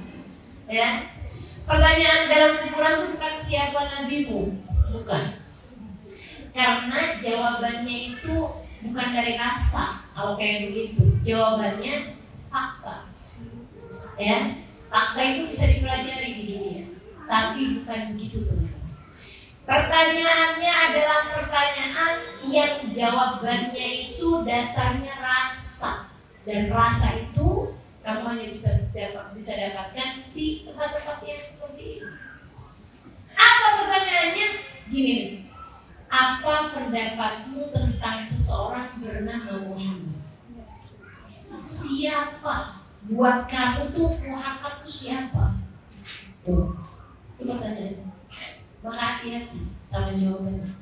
Ya, 0.68 0.88
pertanyaan 1.64 2.28
dalam 2.28 2.52
kuburan 2.68 2.94
itu 3.00 3.06
bukan 3.16 3.34
siapa 3.40 3.80
nabimu, 3.96 4.40
bukan. 4.92 5.24
Karena 6.52 7.00
jawabannya 7.16 7.96
itu 8.12 8.36
bukan 8.84 9.08
dari 9.16 9.40
rasa, 9.40 10.04
kalau 10.12 10.36
kayak 10.36 10.68
begitu. 10.68 11.16
Jawabannya 11.24 12.20
fakta. 12.52 13.08
Ya, 14.20 14.60
fakta 14.92 15.20
itu 15.24 15.42
bisa 15.48 15.64
dipelajari 15.64 16.36
di 16.36 16.42
dunia, 16.52 16.84
tapi 17.24 17.80
bukan 17.80 18.00
begitu 18.12 18.44
teman-teman. 18.44 18.92
Pertanyaannya 19.64 20.72
adalah 20.92 21.20
pertanyaan 21.40 22.14
yang 22.52 22.74
jawabannya 22.92 23.86
itu 24.12 24.44
dasarnya 24.44 25.14
rasa 25.24 26.04
dan 26.44 26.68
rasa 26.74 27.16
itu 27.16 27.69
kamu 28.00 28.22
hanya 28.24 28.46
bisa 28.48 28.68
dapat 28.96 29.24
bisa 29.36 29.52
dapatkan 29.52 30.08
di 30.32 30.64
tempat-tempat 30.64 31.18
yang 31.28 31.44
seperti 31.44 32.00
ini. 32.00 32.08
Apa 33.36 33.66
pertanyaannya? 33.84 34.48
Gini 34.88 35.10
nih. 35.12 35.30
Apa 36.10 36.74
pendapatmu 36.74 37.70
tentang 37.70 38.26
seseorang 38.26 38.88
bernama 38.98 39.68
Muhammad? 39.68 40.18
Siapa 41.62 42.82
buat 43.06 43.46
kamu 43.46 43.92
tuh 43.94 44.10
Muhammad 44.26 44.74
tuh 44.82 44.92
siapa? 44.92 45.54
Tuh, 46.42 46.72
itu 47.36 47.42
pertanyaannya. 47.46 48.08
Maka 48.80 48.96
hati-hati 48.96 49.60
sama 49.84 50.16
jawabannya. 50.16 50.72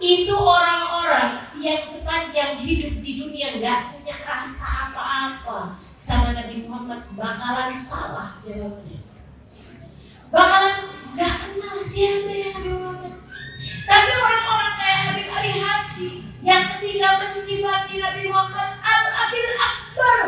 Itu 0.00 0.36
orang-orang 0.36 1.48
yang 1.64 1.80
sepanjang 1.84 2.60
hidup 2.60 3.00
di 3.00 3.12
dunia 3.20 3.56
nggak 3.56 3.80
punya 3.96 4.16
rasa 4.24 4.68
apa-apa 4.88 5.89
sama 6.00 6.32
Nabi 6.32 6.64
Muhammad 6.64 7.04
bakalan 7.12 7.76
salah 7.76 8.32
jawabnya. 8.40 8.96
Bakalan 10.32 10.74
nggak 11.12 11.34
kenal 11.44 11.76
siapa 11.84 12.32
ya 12.32 12.48
Nabi 12.56 12.70
Muhammad. 12.72 13.14
Tapi 13.84 14.10
orang-orang 14.16 14.72
kayak 14.80 15.00
Habib 15.04 15.28
Ali 15.28 15.52
Haji 15.52 16.08
yang 16.40 16.64
ketika 16.72 17.20
mensifati 17.20 18.00
Nabi 18.00 18.32
Muhammad 18.32 18.80
Al-Abil 18.80 19.48
Akbar 19.60 20.24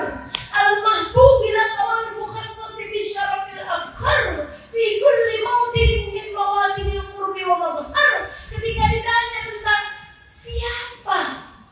Al-Mahbub 0.53 1.37
ila 1.41 1.65
kawan 1.81 2.07
mukhassas 2.21 2.77
fi 2.77 2.99
syarafil 3.01 3.65
afkhar 3.65 4.45
fi 4.69 4.83
kulli 5.01 5.37
mautin 5.41 5.93
min 6.13 6.27
mawatinil 6.37 7.09
qurbi 7.17 7.49
wa 7.49 7.57
madhar 7.57 8.29
ketika 8.53 8.85
ditanya 8.93 9.41
tentang 9.49 9.85
siapa 10.29 11.21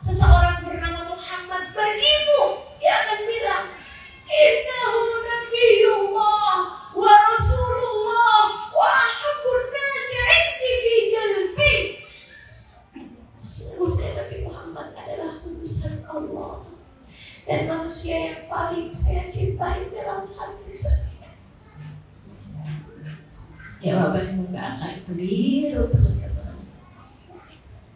seseorang 0.01 0.65
bernama 0.65 1.13
Muhammad 1.13 1.69
bagimu 1.77 2.65
dia 2.81 2.97
akan 2.97 3.19
bilang 3.29 3.65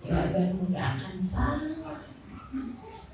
Jawabanmu 0.05 0.68
gak 0.72 1.01
akan 1.01 1.16
salah. 1.24 2.01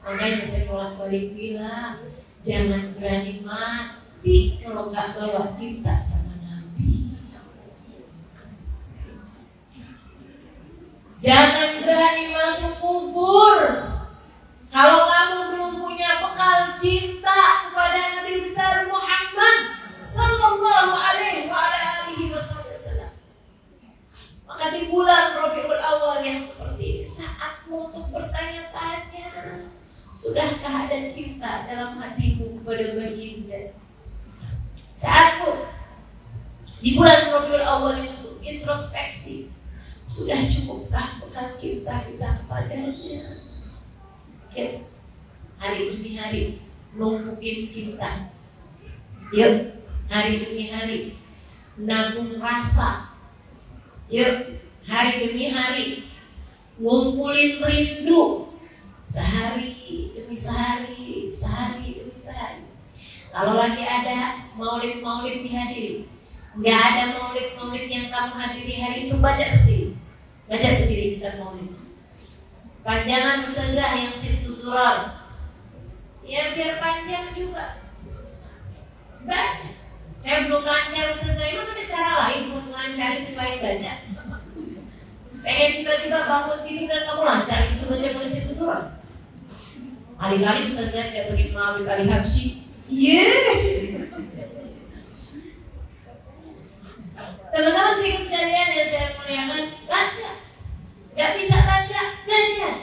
Makanya 0.02 0.42
saya 0.42 0.66
bolak 0.66 0.98
balik 0.98 1.30
bilang 1.34 2.02
Jangan 2.40 2.96
berani 2.96 3.44
mati 3.44 4.56
kalau 4.64 4.88
gak 4.88 5.16
bawa 5.16 5.52
cinta 5.52 6.00
sama 6.00 6.34
Nabi. 6.40 7.10
Jangan 11.20 11.84
berani 11.84 12.32
masuk 12.32 12.80
kubur 12.80 13.60
Kalau 14.72 15.04
kamu 15.04 15.38
belum 15.52 15.72
punya 15.84 16.24
bekal 16.24 16.80
cinta 16.80 17.68
kepada 17.68 18.00
Nabi 18.16 18.40
besar 18.40 18.88
Muhammad 18.88 19.56
Sallallahu 20.00 20.96
alaihi 20.96 21.52
wa 21.52 21.60
alihi 21.60 22.32
wasallam 22.32 23.12
Maka 24.48 24.64
di 24.72 24.88
bulan 24.88 25.36
Rabiul 25.36 25.76
Awal 25.76 26.24
yang 26.24 26.40
seperti 26.40 26.96
ini 26.96 27.04
Saatmu 27.04 27.92
untuk 27.92 28.08
bertanya-tanya 28.16 29.60
Sudahkah 30.16 30.88
ada 30.88 31.04
cinta 31.04 31.68
dalam 31.68 32.00
hatimu 32.00 32.64
kepada 32.64 32.96
baginda 32.96 33.76
Saatmu 34.96 35.68
Di 36.80 36.96
bulan 36.96 37.28
Rabiul 37.28 37.60
Awal 37.60 38.08
untuk 38.08 38.40
introspeksi 38.40 39.52
Sudah 40.08 40.48
cukupkah 40.48 41.20
bekal 41.20 41.52
cinta 41.52 42.08
kita 42.08 42.40
kepadanya? 42.40 43.36
Yuk 44.56 44.88
Hari 45.60 45.80
demi 45.92 46.16
hari 46.16 46.56
Numpukin 46.96 47.68
cinta. 47.68 48.32
Yuk 49.28 49.76
Hari 50.08 50.40
demi 50.40 50.72
hari 50.72 51.12
Nabung 51.76 52.40
rasa. 52.40 53.12
Yuk 54.08 54.64
Hari 54.88 55.28
demi 55.28 55.52
hari 55.52 56.08
Ngumpulin 56.80 57.60
rindu. 57.60 58.56
Sehari 59.04 60.16
demi 60.16 60.32
sehari 60.32 61.28
Sehari 61.28 62.00
demi 62.00 62.16
sehari. 62.16 62.64
Kalau 63.28 63.60
lagi 63.60 63.84
ada 63.84 64.48
maulid-maulid 64.56 65.44
dihadiri 65.44 66.08
Nggak 66.58 66.80
ada 66.82 67.02
maulid-maulid 67.14 67.86
yang 67.86 68.10
kamu 68.10 68.34
hadiri 68.34 68.74
hari 68.82 68.98
itu 69.06 69.14
Baca 69.22 69.46
sendiri. 69.46 69.94
Baca 70.50 70.68
sendiri 70.74 71.04
kitab 71.14 71.38
maulid 71.38 71.70
Panjangan 72.82 73.46
ustazah 73.46 73.92
yang 73.94 74.14
situtural 74.18 75.14
Ya 76.26 76.50
biar 76.54 76.82
panjang 76.82 77.30
juga. 77.38 77.78
Baca. 79.26 79.68
Saya 80.20 80.38
belum 80.46 80.62
lancar 80.62 81.10
ustazah. 81.14 81.46
Emang 81.48 81.70
ada 81.70 81.84
cara 81.86 82.12
lain 82.26 82.50
buat 82.54 82.66
melancarin 82.70 83.24
selain 83.26 83.62
baca? 83.62 83.92
Pengen 85.40 85.70
tiba-tiba 85.80 86.18
bangun 86.28 86.60
tidur 86.68 86.86
dan 86.92 87.02
kamu 87.08 87.22
lancar 87.24 87.60
Itu 87.72 87.84
baca 87.88 88.06
tulis 88.12 88.34
itu 88.36 88.52
turun 88.60 88.82
Kali-kali 90.20 90.68
ustazah 90.68 91.16
datengin 91.16 91.56
Mabib 91.56 91.88
Ali 91.88 92.04
Habsyi. 92.10 92.60
Yeah 92.90 93.89
Teman-teman 97.50 97.94
sih 97.98 98.14
sekalian 98.22 98.68
yang 98.72 98.88
saya 98.88 99.06
muliakan 99.18 99.64
Baca 99.86 100.30
Gak 101.18 101.30
bisa 101.36 101.56
baca, 101.66 102.00
belajar 102.24 102.74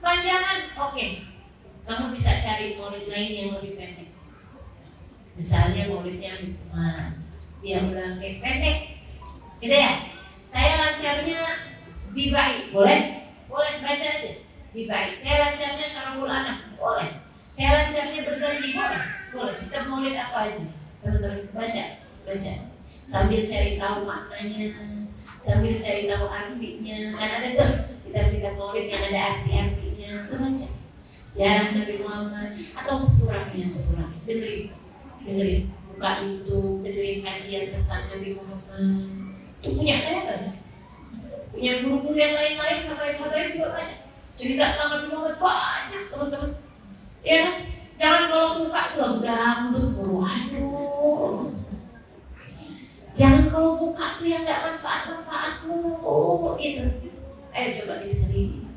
Panjangan, 0.00 0.58
oke 0.76 0.92
okay. 0.96 1.08
Kamu 1.84 2.12
bisa 2.12 2.40
cari 2.40 2.76
maulid 2.76 3.08
lain 3.08 3.32
yang 3.32 3.50
lebih 3.60 3.76
pendek 3.76 4.10
Misalnya 5.36 5.88
maulidnya 5.88 6.40
Lukman 6.40 7.22
Dia 7.60 7.84
kayak 7.84 8.40
pendek 8.40 8.78
Gitu 9.60 9.76
ya 9.76 10.04
Saya 10.48 10.72
lancarnya 10.76 11.42
di 12.16 12.24
baik 12.32 12.72
Boleh? 12.72 13.28
Boleh 13.48 13.74
baca 13.80 14.06
aja 14.08 14.48
lebih 14.78 14.94
baik. 14.94 15.18
Saya 15.18 15.36
lancarnya 15.42 15.90
syarahul 15.90 16.30
anak, 16.30 16.70
boleh. 16.78 17.10
Saya 17.50 17.90
lancarnya 17.90 18.22
berzanji, 18.22 18.70
boleh. 18.78 19.02
Boleh. 19.34 19.54
Kita 19.58 19.90
lihat 19.90 20.30
apa 20.30 20.38
aja. 20.54 20.64
Teman-teman 21.02 21.50
baca, 21.50 21.84
baca. 22.22 22.52
Sambil 23.08 23.40
cari 23.40 23.80
tahu 23.80 24.04
maknanya, 24.04 24.76
sambil 25.40 25.72
cari 25.72 26.04
tahu 26.04 26.28
artinya. 26.28 26.98
Kan 27.16 27.28
ada 27.40 27.48
tuh 27.56 27.70
kita 28.04 28.20
kita 28.36 28.48
maulid 28.60 28.84
yang 28.84 29.00
ada 29.08 29.20
arti-artinya. 29.32 30.28
Kita 30.28 30.36
baca. 30.36 30.66
Sejarah 31.24 31.72
Nabi 31.72 31.94
Muhammad 32.04 32.52
atau 32.76 32.96
sekurangnya, 33.00 33.72
sekurangnya. 33.72 34.20
Dengerin, 34.28 34.62
dengerin. 35.24 35.62
Buka 35.88 36.10
YouTube, 36.20 36.84
dengerin 36.84 37.18
kajian 37.24 37.64
tentang 37.72 38.12
Nabi 38.12 38.28
Muhammad. 38.36 39.00
Itu 39.64 39.68
punya 39.72 39.96
saya 39.96 40.20
kan? 40.28 40.42
Punya 41.56 41.72
guru-guru 41.80 42.12
yang 42.14 42.36
lain-lain, 42.36 42.92
habaib-habaib 42.92 43.56
juga 43.56 43.68
banyak. 43.72 44.00
Cerita 44.36 44.76
tentang 44.76 44.88
Nabi 44.92 45.06
Muhammad 45.08 45.36
banyak 45.40 46.02
teman-teman. 46.12 46.50
Ya? 47.24 47.44
Jangan 47.98 48.22
kalau 48.30 48.48
buka 48.62 48.82
tuh 48.94 49.00
lagu 49.00 49.18
dangdut, 49.24 49.86
guru 49.96 50.16
aduh. 50.22 50.77
Jangan 53.18 53.50
kalau 53.50 53.82
buka 53.82 54.14
tuh 54.14 54.30
yang 54.30 54.46
gak 54.46 54.62
manfaat-manfaatmu 54.62 55.98
gitu. 56.62 56.86
Ayo 57.50 57.68
coba 57.82 58.06
didengerin. 58.06 58.70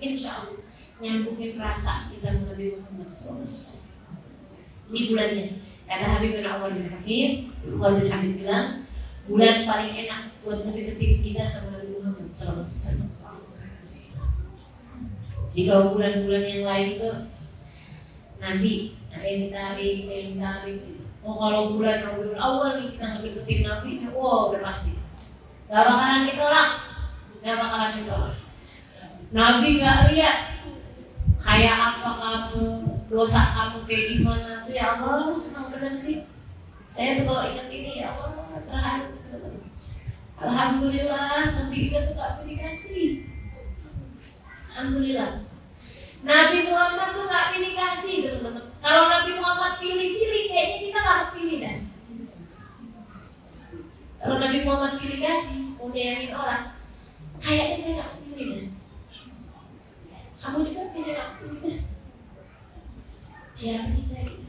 Insya 0.00 0.40
Allah 0.40 0.56
nyambungin 1.04 1.60
rasa 1.60 2.08
kita 2.08 2.32
Nabi 2.32 2.80
Muhammad 2.80 3.12
SAW. 3.12 3.44
Ini 4.88 5.12
bulannya. 5.12 5.46
Kata 5.84 6.04
Habib 6.16 6.40
bin 6.40 6.48
Umar 6.48 6.72
bin 6.72 6.88
Hafid, 6.88 7.52
Umar 7.68 8.00
bin 8.00 8.08
Hafid 8.08 8.32
bilang, 8.40 8.88
bulan 9.28 9.68
paling 9.68 9.92
enak 10.00 10.32
buat 10.40 10.64
mendekati 10.64 11.20
kita 11.20 11.44
sama 11.44 11.76
Nabi 11.76 12.00
Muhammad 12.00 12.32
SAW. 12.32 12.64
Jadi 15.52 15.62
kalau 15.68 15.92
bulan-bulan 15.92 16.44
yang 16.48 16.64
lain 16.64 16.88
tuh 16.96 17.16
Nabi 18.40 18.96
ada 19.12 19.26
yang 19.28 19.40
ditarik, 19.52 19.96
ada 20.08 20.14
yang 20.16 20.30
ditarik 20.32 20.78
gitu. 20.88 21.01
Oh 21.22 21.38
kalau 21.38 21.78
bulan 21.78 22.02
Rabiul 22.02 22.34
Awal 22.34 22.82
nih 22.82 22.98
kita 22.98 23.06
ngedeketin 23.14 23.62
Nabi, 23.62 24.02
wow 24.10 24.50
udah 24.50 24.58
pasti. 24.58 24.98
Gak 25.70 25.86
bakalan 25.86 26.26
ditolak, 26.26 26.68
gak 27.46 27.56
bakalan 27.62 27.92
ditolak. 28.02 28.34
Nabi 29.30 29.68
gak 29.78 30.10
lihat 30.10 30.38
kayak 31.38 31.78
apa 31.78 32.10
kamu, 32.18 32.66
dosa 33.06 33.38
kamu 33.38 33.78
kayak 33.86 34.04
gimana 34.18 34.66
tuh 34.66 34.74
ya 34.74 34.98
Allah 34.98 35.30
senang 35.30 35.70
bener 35.70 35.94
sih. 35.94 36.26
Saya 36.90 37.22
tuh 37.22 37.30
kalau 37.30 37.46
ingat 37.54 37.70
ini 37.70 38.02
ya 38.02 38.10
Allah 38.10 38.58
terharu. 38.66 39.14
Alhamdulillah 40.42 41.54
Nabi 41.54 41.76
kita 41.86 42.02
tuh 42.02 42.18
gak 42.18 42.42
dikasih. 42.50 43.30
Alhamdulillah. 44.74 45.46
Nabi 46.26 46.56
Muhammad 46.66 47.08
tuh 47.14 47.30
gak 47.30 47.54
pilih 47.54 47.72
kasih 47.78 48.16
teman-teman. 48.26 48.71
Kalau 48.82 49.06
Nabi 49.06 49.30
Muhammad 49.38 49.78
pilih-pilih, 49.78 50.42
kayaknya 50.50 50.78
kita 50.82 50.98
gak 50.98 51.30
pilih 51.38 51.56
dan. 51.62 51.78
Kalau 54.18 54.36
Nabi 54.42 54.58
Muhammad 54.66 54.92
pilih 54.98 55.18
kasih, 55.22 55.58
mau 55.78 55.86
orang, 56.34 56.74
kayaknya 57.38 57.76
saya 57.78 57.94
gak 58.02 58.12
pilih. 58.26 58.74
Kamu 60.42 60.66
juga 60.66 60.82
pilih 60.90 61.12
gak 61.14 61.30
pilih 61.38 61.58
dan. 61.62 61.80
Siapa 63.54 63.86
kita 63.94 64.16
gitu? 64.26 64.48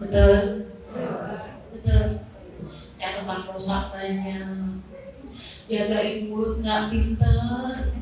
Betul? 0.00 0.42
Betul. 1.76 2.04
Catatan 2.96 3.40
rusak 3.52 3.92
banyak. 3.92 4.80
Jagain 5.68 6.32
mulut 6.32 6.64
nggak 6.64 6.88
pinter 6.88 7.92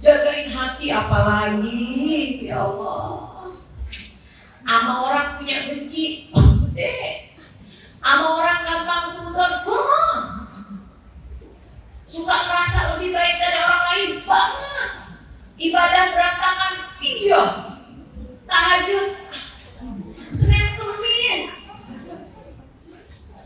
Jagain 0.00 0.48
hati 0.48 0.88
apalagi 0.88 2.48
Ya 2.48 2.64
Allah 2.64 3.29
Ama 4.70 4.94
orang 5.02 5.28
punya 5.42 5.66
benci. 5.66 6.30
Ama 8.06 8.26
orang 8.38 8.58
gampang 8.62 9.02
sudut 9.02 9.66
Suka 12.06 12.36
merasa 12.46 12.94
lebih 12.94 13.10
baik 13.10 13.36
dari 13.42 13.58
orang 13.58 13.82
lain. 13.90 14.10
Banget 14.22 14.90
Ibadah 15.58 16.04
berantakan. 16.14 16.74
Iya. 17.02 17.42
Tahajud. 18.46 19.08
Senin 20.30 20.66
Kemis. 20.78 21.42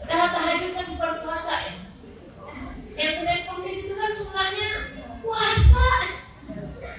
Dah 0.04 0.28
tahajud 0.28 0.70
kan 0.76 0.86
bukan 0.92 1.12
puasa 1.24 1.54
ya? 1.56 1.74
Yang 3.00 3.12
Senin 3.24 3.40
Kemis 3.48 3.76
itu 3.88 3.94
kan 3.96 4.12
sunnahnya 4.12 4.70
puasa. 5.24 5.88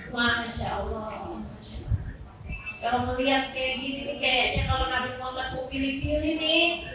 Masya 0.10 0.68
Allah. 0.82 1.25
Kalau 2.86 3.02
melihat 3.10 3.50
kayak 3.50 3.82
gini 3.82 4.06
nih, 4.06 4.18
kayaknya 4.22 4.70
kalau 4.70 4.86
Nabi 4.94 5.18
Muhammad 5.18 5.58
mau 5.58 5.66
pilih-pilih 5.74 6.38
nih, 6.38 6.86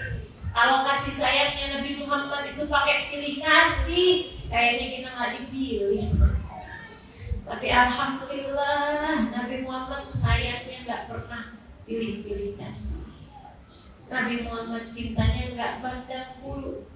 kalau 0.54 0.86
kasih 0.86 1.10
sayangnya 1.18 1.82
Nabi 1.82 1.98
Muhammad 1.98 2.46
itu 2.54 2.62
pakai 2.70 3.10
pilih 3.10 3.42
kasih, 3.42 4.30
kayaknya 4.46 4.86
kita 4.86 5.08
nggak 5.10 5.32
dipilih. 5.34 6.06
Tapi 7.42 7.66
Alhamdulillah 7.74 9.34
Nabi 9.34 9.66
Muhammad 9.66 10.06
tuh 10.06 10.14
sayangnya 10.14 10.86
nggak 10.86 11.02
pernah 11.10 11.58
pilih-pilih 11.90 12.54
kasih. 12.54 13.02
Nabi 14.06 14.46
Muhammad 14.46 14.94
cintanya 14.94 15.58
nggak 15.58 15.74
pandang 15.82 16.30
bulu. 16.38 16.86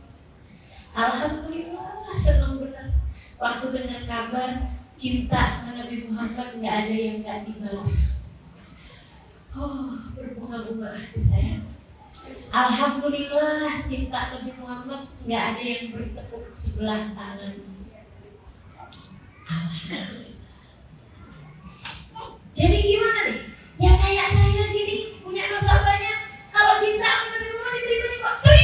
Alhamdulillah 0.95 2.15
senang 2.15 2.63
benar. 2.63 2.95
Waktu 3.43 3.75
dengar 3.75 4.01
kabar 4.07 4.51
cinta 4.95 5.67
Nabi 5.67 6.07
Muhammad 6.07 6.63
nggak 6.63 6.75
ada 6.87 6.95
yang 6.95 7.17
nggak 7.23 7.43
dibalas. 7.51 7.84
Hati 10.83 11.21
saya. 11.23 11.63
Alhamdulillah 12.51 13.87
cinta 13.87 14.35
Nabi 14.35 14.51
Muhammad 14.59 15.07
nggak 15.23 15.43
ada 15.55 15.63
yang 15.63 15.85
bertepuk 15.95 16.51
sebelah 16.51 17.15
tangan. 17.15 17.55
Jadi 22.55 22.77
gimana 22.87 23.21
nih? 23.31 23.39
Ya 23.79 23.93
kayak 23.99 24.29
saya 24.35 24.63
gini 24.75 25.23
punya 25.23 25.47
dosa 25.47 25.79
banyak. 25.79 26.19
Kalau 26.51 26.75
cinta 26.83 27.07
Nabi 27.07 27.47
Muhammad 27.55 27.75
diterima 27.79 28.19
kok 28.19 28.37
terima. 28.43 28.64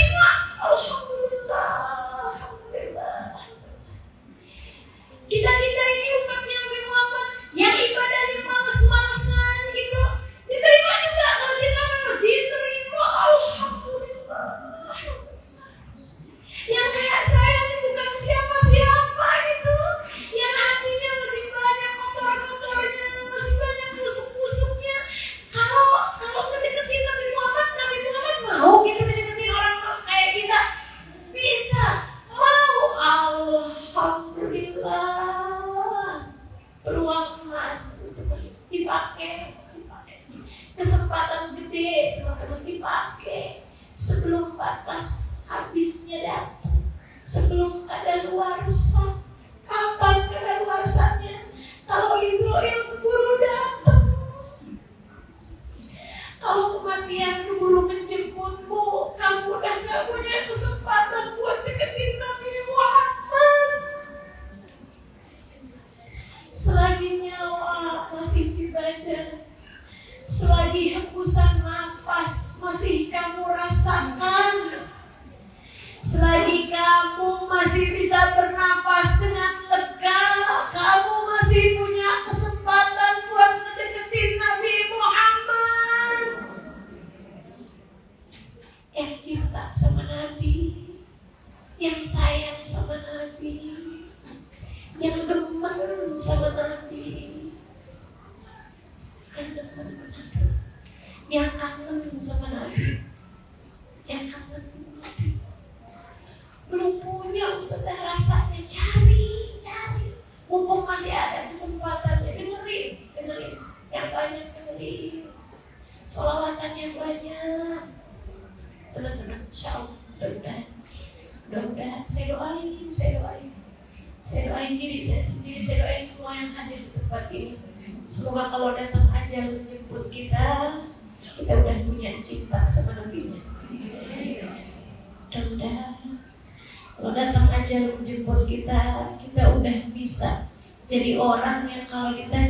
Jadi 141.00 141.16
orang 141.16 141.64
yang 141.64 141.84
kalau 141.88 142.12
ditanya 142.12 142.49